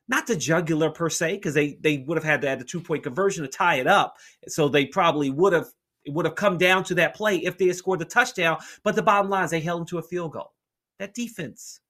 [0.09, 2.81] not the jugular per se because they they would have had to add the two
[2.81, 4.17] point conversion to tie it up.
[4.49, 5.69] So they probably would have
[6.05, 8.59] it would have come down to that play if they had scored the touchdown.
[8.85, 10.53] But the bottom line is they held them to a field goal.
[10.99, 11.81] That defense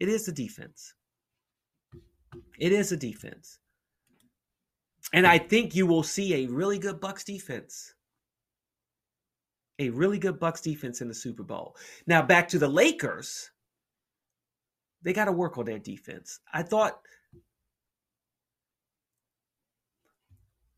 [0.00, 0.94] it is the defense
[2.58, 3.58] it is a defense.
[5.12, 7.94] And I think you will see a really good Bucks defense.
[9.78, 11.76] A really good Bucks defense in the Super Bowl.
[12.06, 13.50] Now back to the Lakers.
[15.02, 16.40] They got to work on their defense.
[16.52, 17.00] I thought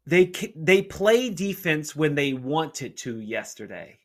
[0.07, 3.99] they they play defense when they wanted to yesterday.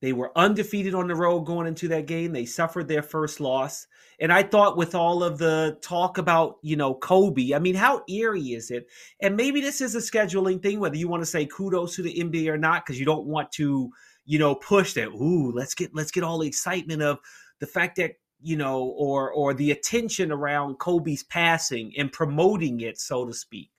[0.00, 2.32] They were undefeated on the road going into that game.
[2.32, 3.86] They suffered their first loss.
[4.20, 8.02] And I thought with all of the talk about, you know, Kobe, I mean, how
[8.08, 8.86] eerie is it?
[9.20, 12.14] And maybe this is a scheduling thing, whether you want to say kudos to the
[12.14, 13.90] NBA or not, because you don't want to,
[14.24, 17.18] you know, push that, ooh, let's get let's get all the excitement of
[17.58, 23.00] the fact that, you know, or or the attention around Kobe's passing and promoting it,
[23.00, 23.70] so to speak.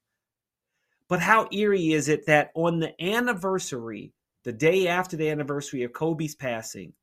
[1.07, 5.93] But how eerie is it that on the anniversary the day after the anniversary of
[5.93, 6.93] Kobe's passing,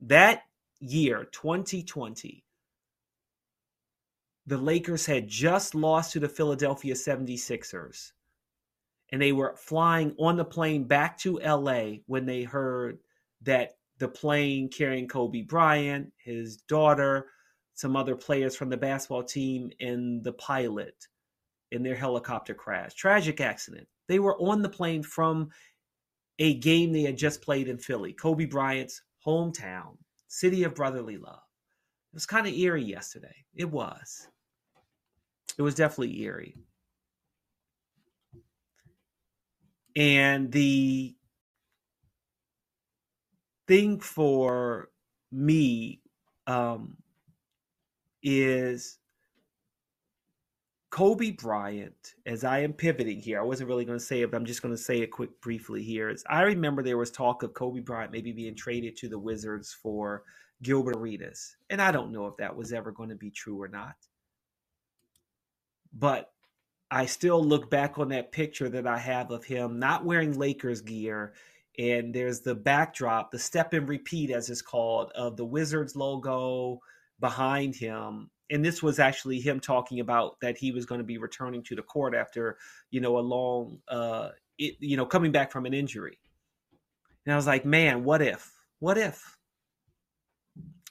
[0.00, 0.42] that
[0.80, 2.44] year, 2020,
[4.46, 8.12] the Lakers had just lost to the Philadelphia 76ers.
[9.12, 12.98] And they were flying on the plane back to LA when they heard
[13.42, 17.26] that the plane carrying Kobe Bryant, his daughter,
[17.74, 20.94] some other players from the basketball team, and the pilot
[21.70, 22.94] in their helicopter crash.
[22.94, 23.86] Tragic accident.
[24.08, 25.50] They were on the plane from
[26.40, 31.42] a game they had just played in Philly, Kobe Bryant's hometown, city of brotherly love.
[32.12, 33.44] It was kind of eerie yesterday.
[33.54, 34.26] It was.
[35.58, 36.56] It was definitely eerie.
[39.94, 41.14] And the
[43.68, 44.88] thing for
[45.30, 46.00] me
[46.46, 46.96] um,
[48.22, 48.98] is
[50.90, 54.36] Kobe Bryant, as I am pivoting here, I wasn't really going to say it, but
[54.36, 56.10] I'm just going to say it quick briefly here.
[56.10, 59.72] Is I remember there was talk of Kobe Bryant maybe being traded to the Wizards
[59.72, 60.24] for
[60.62, 61.56] Gilbert Arenas.
[61.70, 63.94] And I don't know if that was ever going to be true or not.
[65.92, 66.32] But
[66.90, 70.80] I still look back on that picture that I have of him not wearing Lakers
[70.80, 71.34] gear.
[71.78, 76.80] And there's the backdrop, the step and repeat, as it's called, of the Wizards logo
[77.20, 81.18] behind him and this was actually him talking about that he was going to be
[81.18, 82.58] returning to the court after
[82.90, 86.18] you know a long uh it, you know coming back from an injury.
[87.24, 88.52] And i was like man what if?
[88.80, 89.36] What if?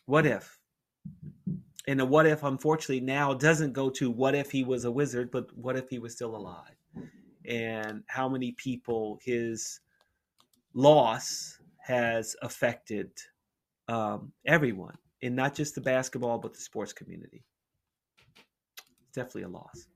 [0.05, 0.57] What if?
[1.87, 5.31] And the what if unfortunately now doesn't go to what if he was a wizard
[5.31, 6.75] but what if he was still alive?
[7.45, 9.79] And how many people his
[10.73, 13.09] loss has affected
[13.87, 17.43] um, everyone and not just the basketball but the sports community
[19.09, 19.87] definitely a loss.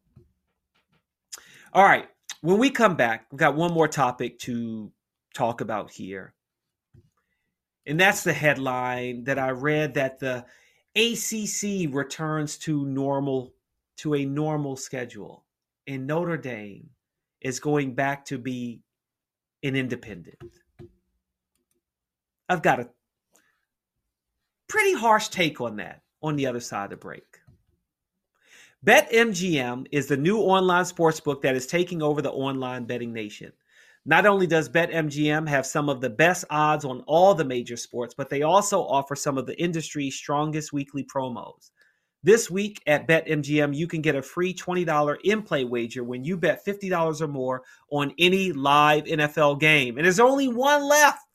[1.73, 2.07] All right.
[2.41, 4.91] When we come back, we've got one more topic to
[5.33, 6.33] talk about here.
[7.85, 10.45] And that's the headline that I read that the
[10.95, 13.53] ACC returns to normal
[13.97, 15.45] to a normal schedule
[15.87, 16.89] and Notre Dame
[17.41, 18.81] is going back to be
[19.63, 20.37] an independent.
[22.47, 22.89] I've got a
[24.67, 27.32] pretty harsh take on that on the other side of the break.
[28.85, 33.53] BetMGM is the new online sportsbook that is taking over the online betting nation.
[34.05, 38.13] Not only does BetMGM have some of the best odds on all the major sports,
[38.13, 41.71] but they also offer some of the industry's strongest weekly promos.
[42.23, 46.35] This week at BetMGM, you can get a free $20 in play wager when you
[46.35, 49.97] bet $50 or more on any live NFL game.
[49.97, 51.25] And there's only one left.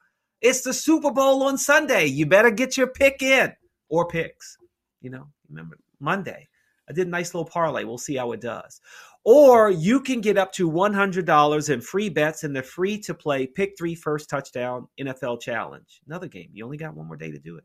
[0.42, 2.04] It's the Super Bowl on Sunday.
[2.04, 3.54] You better get your pick in
[3.88, 4.58] or picks.
[5.00, 6.46] You know, remember Monday.
[6.88, 7.84] I did a nice little parlay.
[7.84, 8.80] We'll see how it does.
[9.24, 13.46] Or you can get up to $100 in free bets in the free to play
[13.46, 16.00] Pick Three First Touchdown NFL Challenge.
[16.06, 16.48] Another game.
[16.52, 17.64] You only got one more day to do it.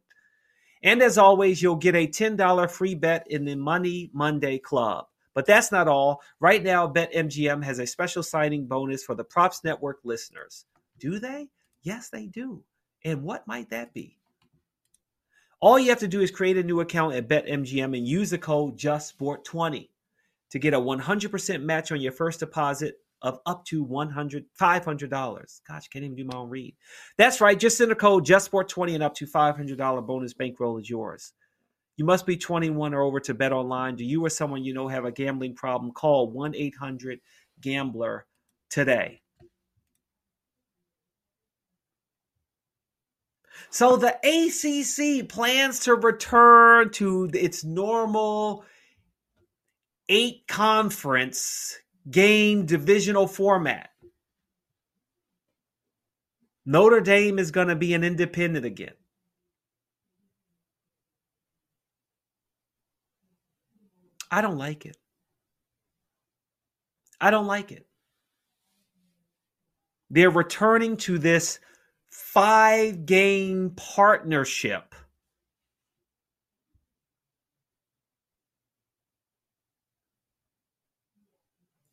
[0.84, 5.06] And as always, you'll get a $10 free bet in the Money Monday Club.
[5.34, 6.22] But that's not all.
[6.40, 10.66] Right now, BetMGM has a special signing bonus for the Props Network listeners.
[11.00, 11.48] Do they?
[11.82, 12.64] Yes, they do.
[13.06, 14.18] And what might that be?
[15.64, 18.38] All you have to do is create a new account at BetMGM and use the
[18.38, 19.88] code JustSport20
[20.50, 25.62] to get a 100% match on your first deposit of up to $100, $500.
[25.66, 26.76] Gosh, can't even do my own read.
[27.18, 27.58] That's right.
[27.58, 31.32] Just enter code JustSport20 and up to $500 bonus bankroll is yours.
[31.96, 33.96] You must be 21 or over to bet online.
[33.96, 35.94] Do you or someone you know have a gambling problem?
[35.94, 37.22] Call 1 800
[37.62, 38.26] Gambler
[38.70, 39.22] today.
[43.70, 48.66] So the ACC plans to return to its normal
[50.10, 51.78] eight conference
[52.10, 53.90] game divisional format.
[56.66, 58.94] Notre Dame is going to be an independent again.
[64.32, 64.98] I don't like it.
[67.22, 67.86] I don't like it.
[70.10, 71.60] They're returning to this
[72.14, 74.94] five game partnership.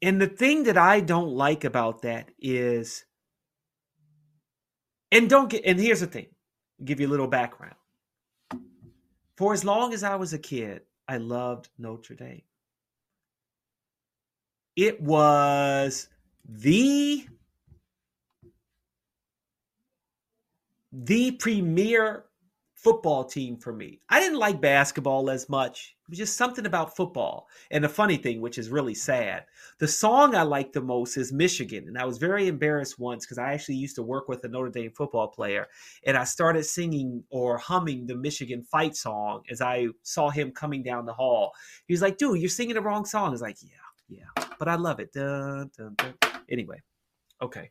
[0.02, 3.06] And the thing that I don't like about that is,
[5.10, 6.26] and don't get, and here's the thing,
[6.78, 7.76] I'll give you a little background.
[9.38, 12.42] For as long as I was a kid, I loved Notre Dame.
[14.76, 16.08] It was
[16.46, 17.26] the
[20.92, 22.24] the premier
[22.80, 24.00] football team for me.
[24.08, 25.94] I didn't like basketball as much.
[26.04, 27.46] It was just something about football.
[27.70, 29.44] And the funny thing, which is really sad,
[29.78, 31.88] the song I like the most is Michigan.
[31.88, 34.70] And I was very embarrassed once because I actually used to work with a Notre
[34.70, 35.68] Dame football player.
[36.06, 40.82] And I started singing or humming the Michigan fight song as I saw him coming
[40.82, 41.52] down the hall.
[41.86, 43.28] He was like, dude, you're singing the wrong song.
[43.28, 43.76] I was like, yeah,
[44.08, 44.44] yeah.
[44.58, 45.12] But I love it.
[45.12, 46.14] Dun, dun, dun.
[46.50, 46.80] Anyway,
[47.42, 47.70] okay.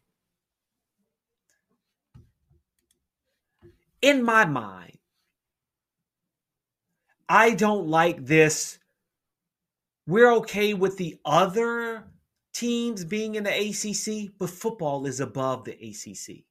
[4.01, 4.97] In my mind,
[7.27, 8.79] I don't like this.
[10.07, 12.05] We're okay with the other
[12.53, 16.43] teams being in the ACC, but football is above the ACC.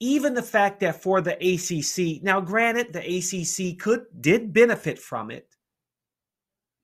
[0.00, 5.30] Even the fact that for the ACC, now granted, the ACC could did benefit from
[5.30, 5.48] it,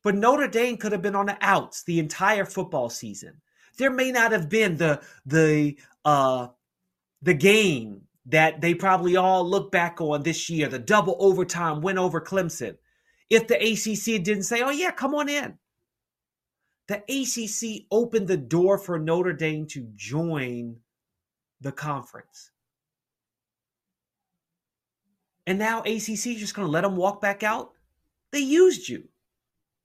[0.05, 3.41] but Notre Dame could have been on the outs the entire football season.
[3.79, 6.49] There may not have been the the uh,
[7.23, 11.99] the game that they probably all look back on this year, the double overtime win
[11.99, 12.77] over Clemson.
[13.29, 15.59] If the ACC didn't say, oh, yeah, come on in.
[16.89, 20.77] The ACC opened the door for Notre Dame to join
[21.61, 22.51] the conference.
[25.47, 27.73] And now ACC is just going to let them walk back out?
[28.33, 29.09] They used you.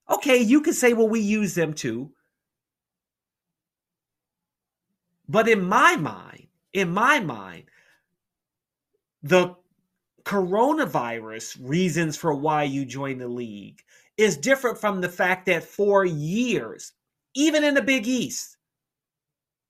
[0.09, 2.11] Okay, you could say, well, we use them too.
[5.27, 7.63] But in my mind, in my mind,
[9.25, 9.55] the
[10.23, 13.81] coronavirus reasons for why you join the league
[14.17, 16.93] is different from the fact that for years,
[17.33, 18.57] even in the Big East,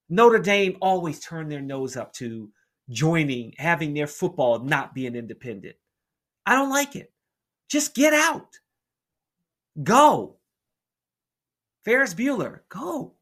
[0.10, 2.50] Notre Dame always turned their nose up to
[2.90, 5.78] joining, having their football not being independent.
[6.46, 7.14] I don't like it.
[7.70, 8.60] Just get out.
[9.82, 10.36] Go.
[11.86, 13.14] Ferris Bueller, go.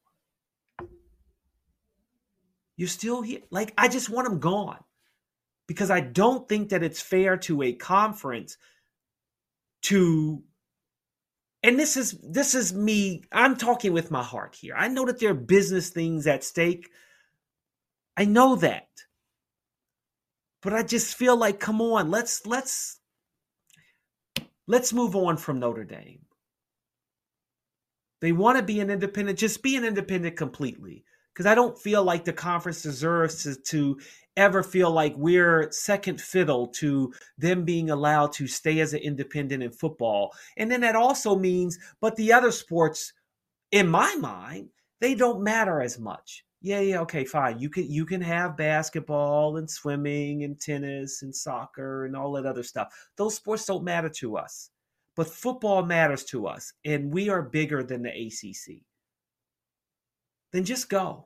[2.76, 3.42] You're still here.
[3.52, 4.84] Like, I just want them gone
[5.68, 8.58] because I don't think that it's fair to a conference
[9.84, 10.44] to
[11.64, 14.76] and this is this is me I'm talking with my heart here.
[14.78, 16.90] I know that there are business things at stake.
[18.18, 18.90] I know that.
[20.62, 23.00] But I just feel like come on, let's let's
[24.68, 26.20] let's move on from Notre Dame.
[28.20, 31.04] They want to be an independent, just be an independent completely
[31.34, 34.00] because I don't feel like the conference deserves to, to
[34.36, 39.64] ever feel like we're second fiddle to them being allowed to stay as an independent
[39.64, 40.34] in football.
[40.58, 43.14] And then that also means, but the other sports,
[43.72, 44.70] in my mind,
[45.02, 46.44] they don't matter as much.
[46.62, 47.60] Yeah, yeah, okay, fine.
[47.60, 52.46] You can you can have basketball and swimming and tennis and soccer and all that
[52.46, 52.88] other stuff.
[53.18, 54.70] Those sports don't matter to us.
[55.16, 58.82] But football matters to us, and we are bigger than the ACC.
[60.54, 61.26] Then just go.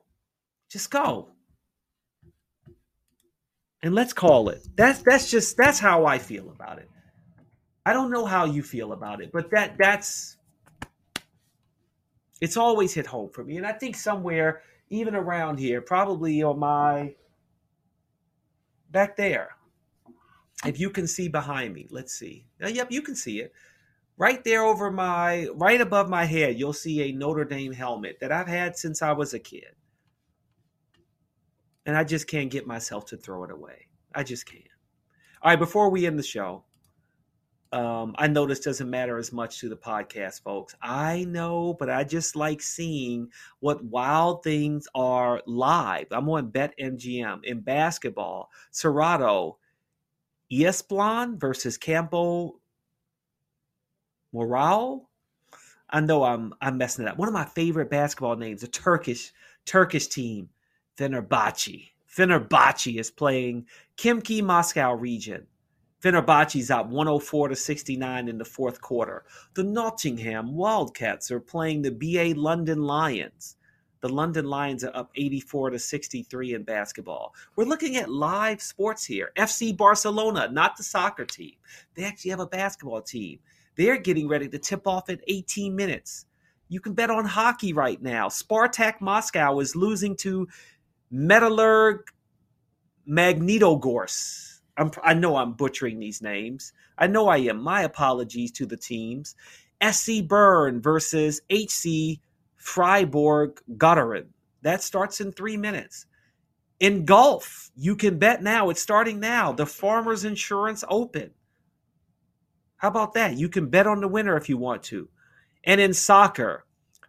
[0.68, 1.28] Just go
[3.82, 4.66] and let's call it.
[4.76, 6.88] That's that's just that's how I feel about it.
[7.86, 10.36] I don't know how you feel about it, but that that's
[12.40, 13.56] it's always hit home for me.
[13.56, 17.14] And I think somewhere, even around here, probably on my
[18.90, 19.50] back there,
[20.64, 22.46] if you can see behind me, let's see.
[22.62, 23.52] Uh, yep, you can see it.
[24.18, 28.32] Right there over my, right above my head, you'll see a Notre Dame helmet that
[28.32, 29.76] I've had since I was a kid.
[31.86, 33.86] And I just can't get myself to throw it away.
[34.12, 34.64] I just can't.
[35.40, 36.64] All right, before we end the show,
[37.70, 40.74] um, I know this doesn't matter as much to the podcast folks.
[40.82, 43.28] I know, but I just like seeing
[43.60, 46.06] what wild things are live.
[46.10, 48.50] I'm on BetMGM in basketball.
[48.72, 49.56] Cerrado,
[50.50, 52.57] Esplon versus Campo
[54.32, 55.08] Morale.
[55.90, 57.18] I know I'm I'm messing it up.
[57.18, 59.32] One of my favorite basketball names, a Turkish
[59.64, 60.50] Turkish team,
[60.96, 61.90] Fenerbahce.
[62.14, 63.66] Fenerbahce is playing
[63.96, 65.46] Khimki Moscow region.
[66.02, 69.24] Fenerbahce's up 104 to 69 in the fourth quarter.
[69.54, 73.56] The Nottingham Wildcats are playing the BA London Lions.
[74.00, 77.34] The London Lions are up 84 to 63 in basketball.
[77.56, 79.32] We're looking at live sports here.
[79.36, 81.54] FC Barcelona, not the soccer team.
[81.94, 83.40] They actually have a basketball team.
[83.78, 86.26] They're getting ready to tip off at 18 minutes.
[86.68, 88.26] You can bet on hockey right now.
[88.26, 90.48] Spartak Moscow is losing to
[91.14, 92.00] Metallurg
[93.08, 94.58] Magnitogorsk.
[94.76, 96.72] I'm, I know I'm butchering these names.
[96.98, 97.62] I know I am.
[97.62, 99.36] My apologies to the teams.
[99.88, 102.18] SC Bern versus HC
[102.56, 104.26] Freiburg Gotteren.
[104.62, 106.06] That starts in three minutes.
[106.80, 108.70] In golf, you can bet now.
[108.70, 109.52] It's starting now.
[109.52, 111.30] The Farmers Insurance Open.
[112.78, 113.36] How about that?
[113.36, 115.08] You can bet on the winner if you want to.
[115.64, 116.64] And in soccer,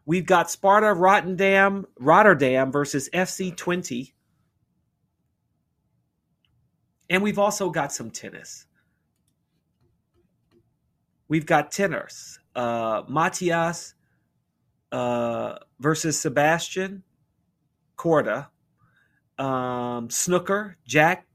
[0.06, 4.14] we've got Sparta Rotterdam, Rotterdam versus FC Twente.
[7.10, 8.66] And we've also got some tennis.
[11.28, 12.40] We've got tenors.
[12.56, 13.94] Uh, Matthias
[14.92, 17.04] uh, versus Sebastian
[17.96, 18.50] Corda.
[19.38, 21.28] Um, snooker, Jack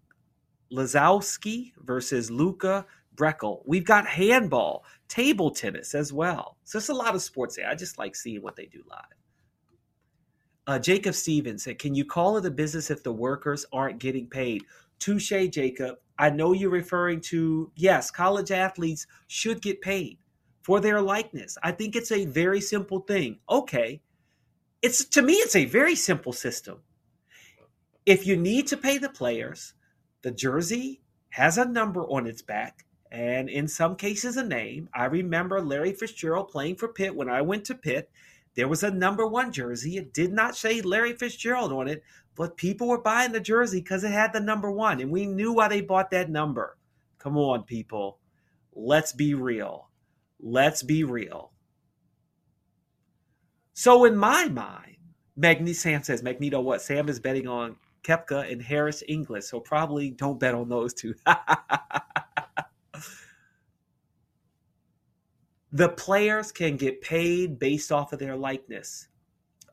[0.72, 2.85] Lisowski versus Luca
[3.17, 3.62] Brecel.
[3.65, 6.57] We've got handball, table tennis as well.
[6.65, 7.69] So it's a lot of sports there.
[7.69, 9.05] I just like seeing what they do live.
[10.67, 14.27] Uh, Jacob Stevens said, Can you call it a business if the workers aren't getting
[14.27, 14.65] paid?
[14.99, 15.97] Touche, Jacob.
[16.19, 20.19] I know you're referring to, yes, college athletes should get paid
[20.62, 21.59] for their likeness.
[21.62, 23.41] I think it's a very simple thing.
[23.51, 24.01] Okay.
[24.81, 26.79] It's to me, it's a very simple system.
[28.07, 29.75] If you need to pay the players,
[30.23, 32.85] the jersey has a number on its back
[33.15, 34.89] and in some cases a name.
[34.93, 38.11] I remember Larry Fitzgerald playing for Pitt when I went to Pitt.
[38.57, 39.97] There was a number one jersey.
[39.97, 42.03] It did not say Larry Fitzgerald on it,
[42.35, 45.53] but people were buying the jersey because it had the number one, and we knew
[45.53, 46.77] why they bought that number.
[47.19, 48.19] Come on, people.
[48.75, 49.91] Let's be real.
[50.41, 51.53] Let's be real.
[53.75, 54.97] So, in my mind,
[55.37, 56.83] Magneto Sam says, Magneto, what?
[56.83, 61.15] Sam is betting on Koepka and Harris English, so probably don't bet on those two.
[65.75, 69.09] the players can get paid based off of their likeness.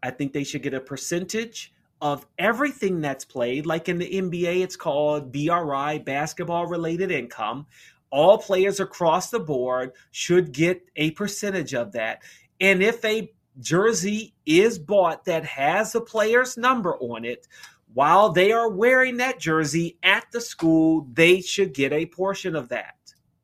[0.01, 1.71] I think they should get a percentage
[2.01, 3.67] of everything that's played.
[3.67, 7.67] Like in the NBA, it's called BRI, basketball related income.
[8.09, 12.23] All players across the board should get a percentage of that.
[12.59, 17.47] And if a jersey is bought that has the player's number on it,
[17.93, 22.69] while they are wearing that jersey at the school, they should get a portion of
[22.69, 22.95] that.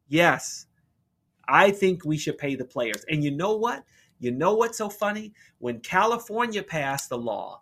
[0.08, 0.66] Yes,
[1.48, 3.06] I think we should pay the players.
[3.10, 3.84] And you know what?
[4.20, 5.34] You know what's so funny?
[5.60, 7.62] When California passed the law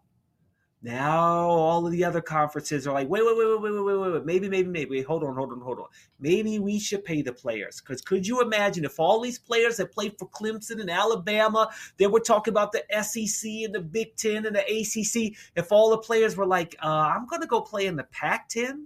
[0.86, 4.14] now all of the other conferences are like, wait, wait, wait, wait, wait, wait, wait,
[4.14, 5.02] wait, maybe, maybe, maybe.
[5.02, 5.88] Hold on, hold on, hold on.
[6.20, 7.82] Maybe we should pay the players.
[7.82, 12.06] Because could you imagine if all these players that played for Clemson and Alabama, they
[12.06, 15.98] were talking about the SEC and the Big Ten and the ACC, if all the
[15.98, 18.86] players were like, uh, I'm going to go play in the Pac 10?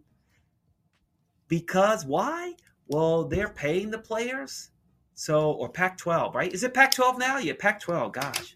[1.49, 2.53] Because why?
[2.87, 4.69] Well, they're paying the players.
[5.19, 6.53] So, or Pac 12, right?
[6.53, 7.39] Is it Pac 12 now?
[7.39, 8.13] Yeah, Pac 12.
[8.13, 8.55] Gosh.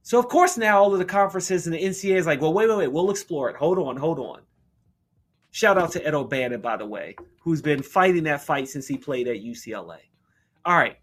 [0.00, 2.66] So of course now all of the conferences and the NCAA is like, well, wait,
[2.66, 3.56] wait, wait, we'll explore it.
[3.56, 4.40] Hold on, hold on.
[5.50, 8.96] Shout out to Ed O'Bannon, by the way, who's been fighting that fight since he
[8.96, 9.98] played at UCLA.
[10.64, 10.96] All right.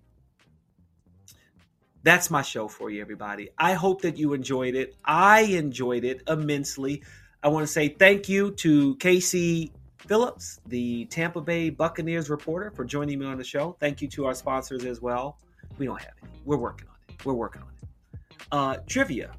[2.02, 3.50] That's my show for you, everybody.
[3.60, 4.96] I hope that you enjoyed it.
[5.06, 7.04] I enjoyed it immensely.
[7.44, 9.72] I want to say thank you to Casey
[10.08, 13.76] Phillips, the Tampa Bay Buccaneers reporter, for joining me on the show.
[13.80, 15.40] Thank you to our sponsors as well.
[15.78, 16.30] We don't have it.
[16.46, 17.26] We're working on it.
[17.26, 18.20] We're working on it.
[18.52, 19.32] Uh, trivia.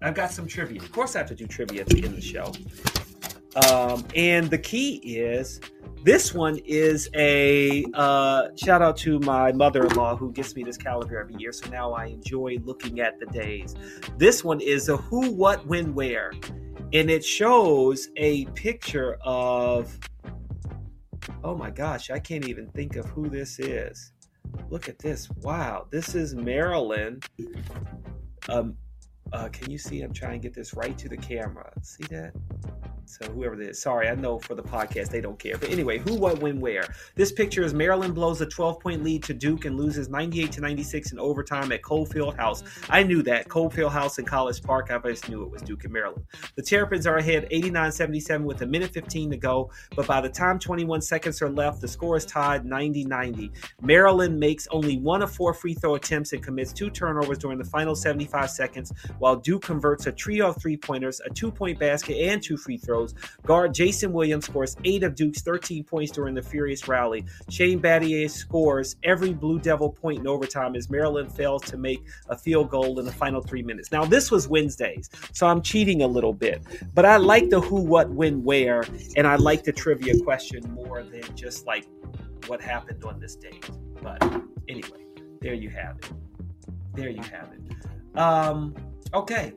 [0.00, 0.80] I've got some trivia.
[0.80, 2.52] Of course, I have to do trivia at the end of the show.
[3.66, 5.60] Um, and the key is
[6.04, 10.62] this one is a uh, shout out to my mother in law who gets me
[10.62, 11.52] this calendar every year.
[11.52, 13.74] So now I enjoy looking at the days.
[14.16, 16.32] This one is a who, what, when, where.
[16.92, 19.98] And it shows a picture of
[21.44, 24.12] Oh my gosh, I can't even think of who this is.
[24.70, 25.30] Look at this.
[25.42, 27.24] Wow, this is Maryland
[28.48, 28.76] Um,
[29.32, 30.00] uh, can you see?
[30.00, 31.70] I'm trying to get this right to the camera.
[31.82, 32.32] See that?
[33.08, 35.56] So whoever it is, sorry, I know for the podcast they don't care.
[35.56, 36.84] But anyway, who, what, when, where?
[37.14, 40.60] This picture is Maryland blows a 12 point lead to Duke and loses 98 to
[40.60, 42.06] 96 in overtime at Cole
[42.36, 42.62] House.
[42.90, 44.90] I knew that Cole House in College Park.
[44.90, 46.22] I just knew it was Duke and Maryland.
[46.56, 50.58] The Terrapins are ahead 89-77 with a minute 15 to go, but by the time
[50.58, 53.50] 21 seconds are left, the score is tied 90-90.
[53.80, 57.64] Maryland makes only one of four free throw attempts and commits two turnovers during the
[57.64, 62.16] final 75 seconds, while Duke converts a trio of three pointers, a two point basket,
[62.16, 62.97] and two free throws
[63.44, 67.24] Guard Jason Williams scores eight of Duke's 13 points during the furious rally.
[67.48, 72.36] Shane Battier scores every Blue Devil point in overtime as Maryland fails to make a
[72.36, 73.92] field goal in the final three minutes.
[73.92, 76.62] Now, this was Wednesdays, so I'm cheating a little bit,
[76.94, 78.84] but I like the who, what, when, where,
[79.16, 81.86] and I like the trivia question more than just like
[82.46, 83.68] what happened on this date.
[84.02, 84.22] But
[84.68, 85.04] anyway,
[85.40, 86.12] there you have it.
[86.94, 88.18] There you have it.
[88.18, 88.74] Um,
[89.14, 89.52] okay,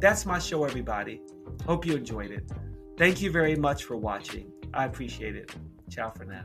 [0.00, 1.22] that's my show, everybody.
[1.66, 2.50] Hope you enjoyed it.
[2.96, 4.52] Thank you very much for watching.
[4.72, 5.52] I appreciate it.
[5.90, 6.44] Ciao for now.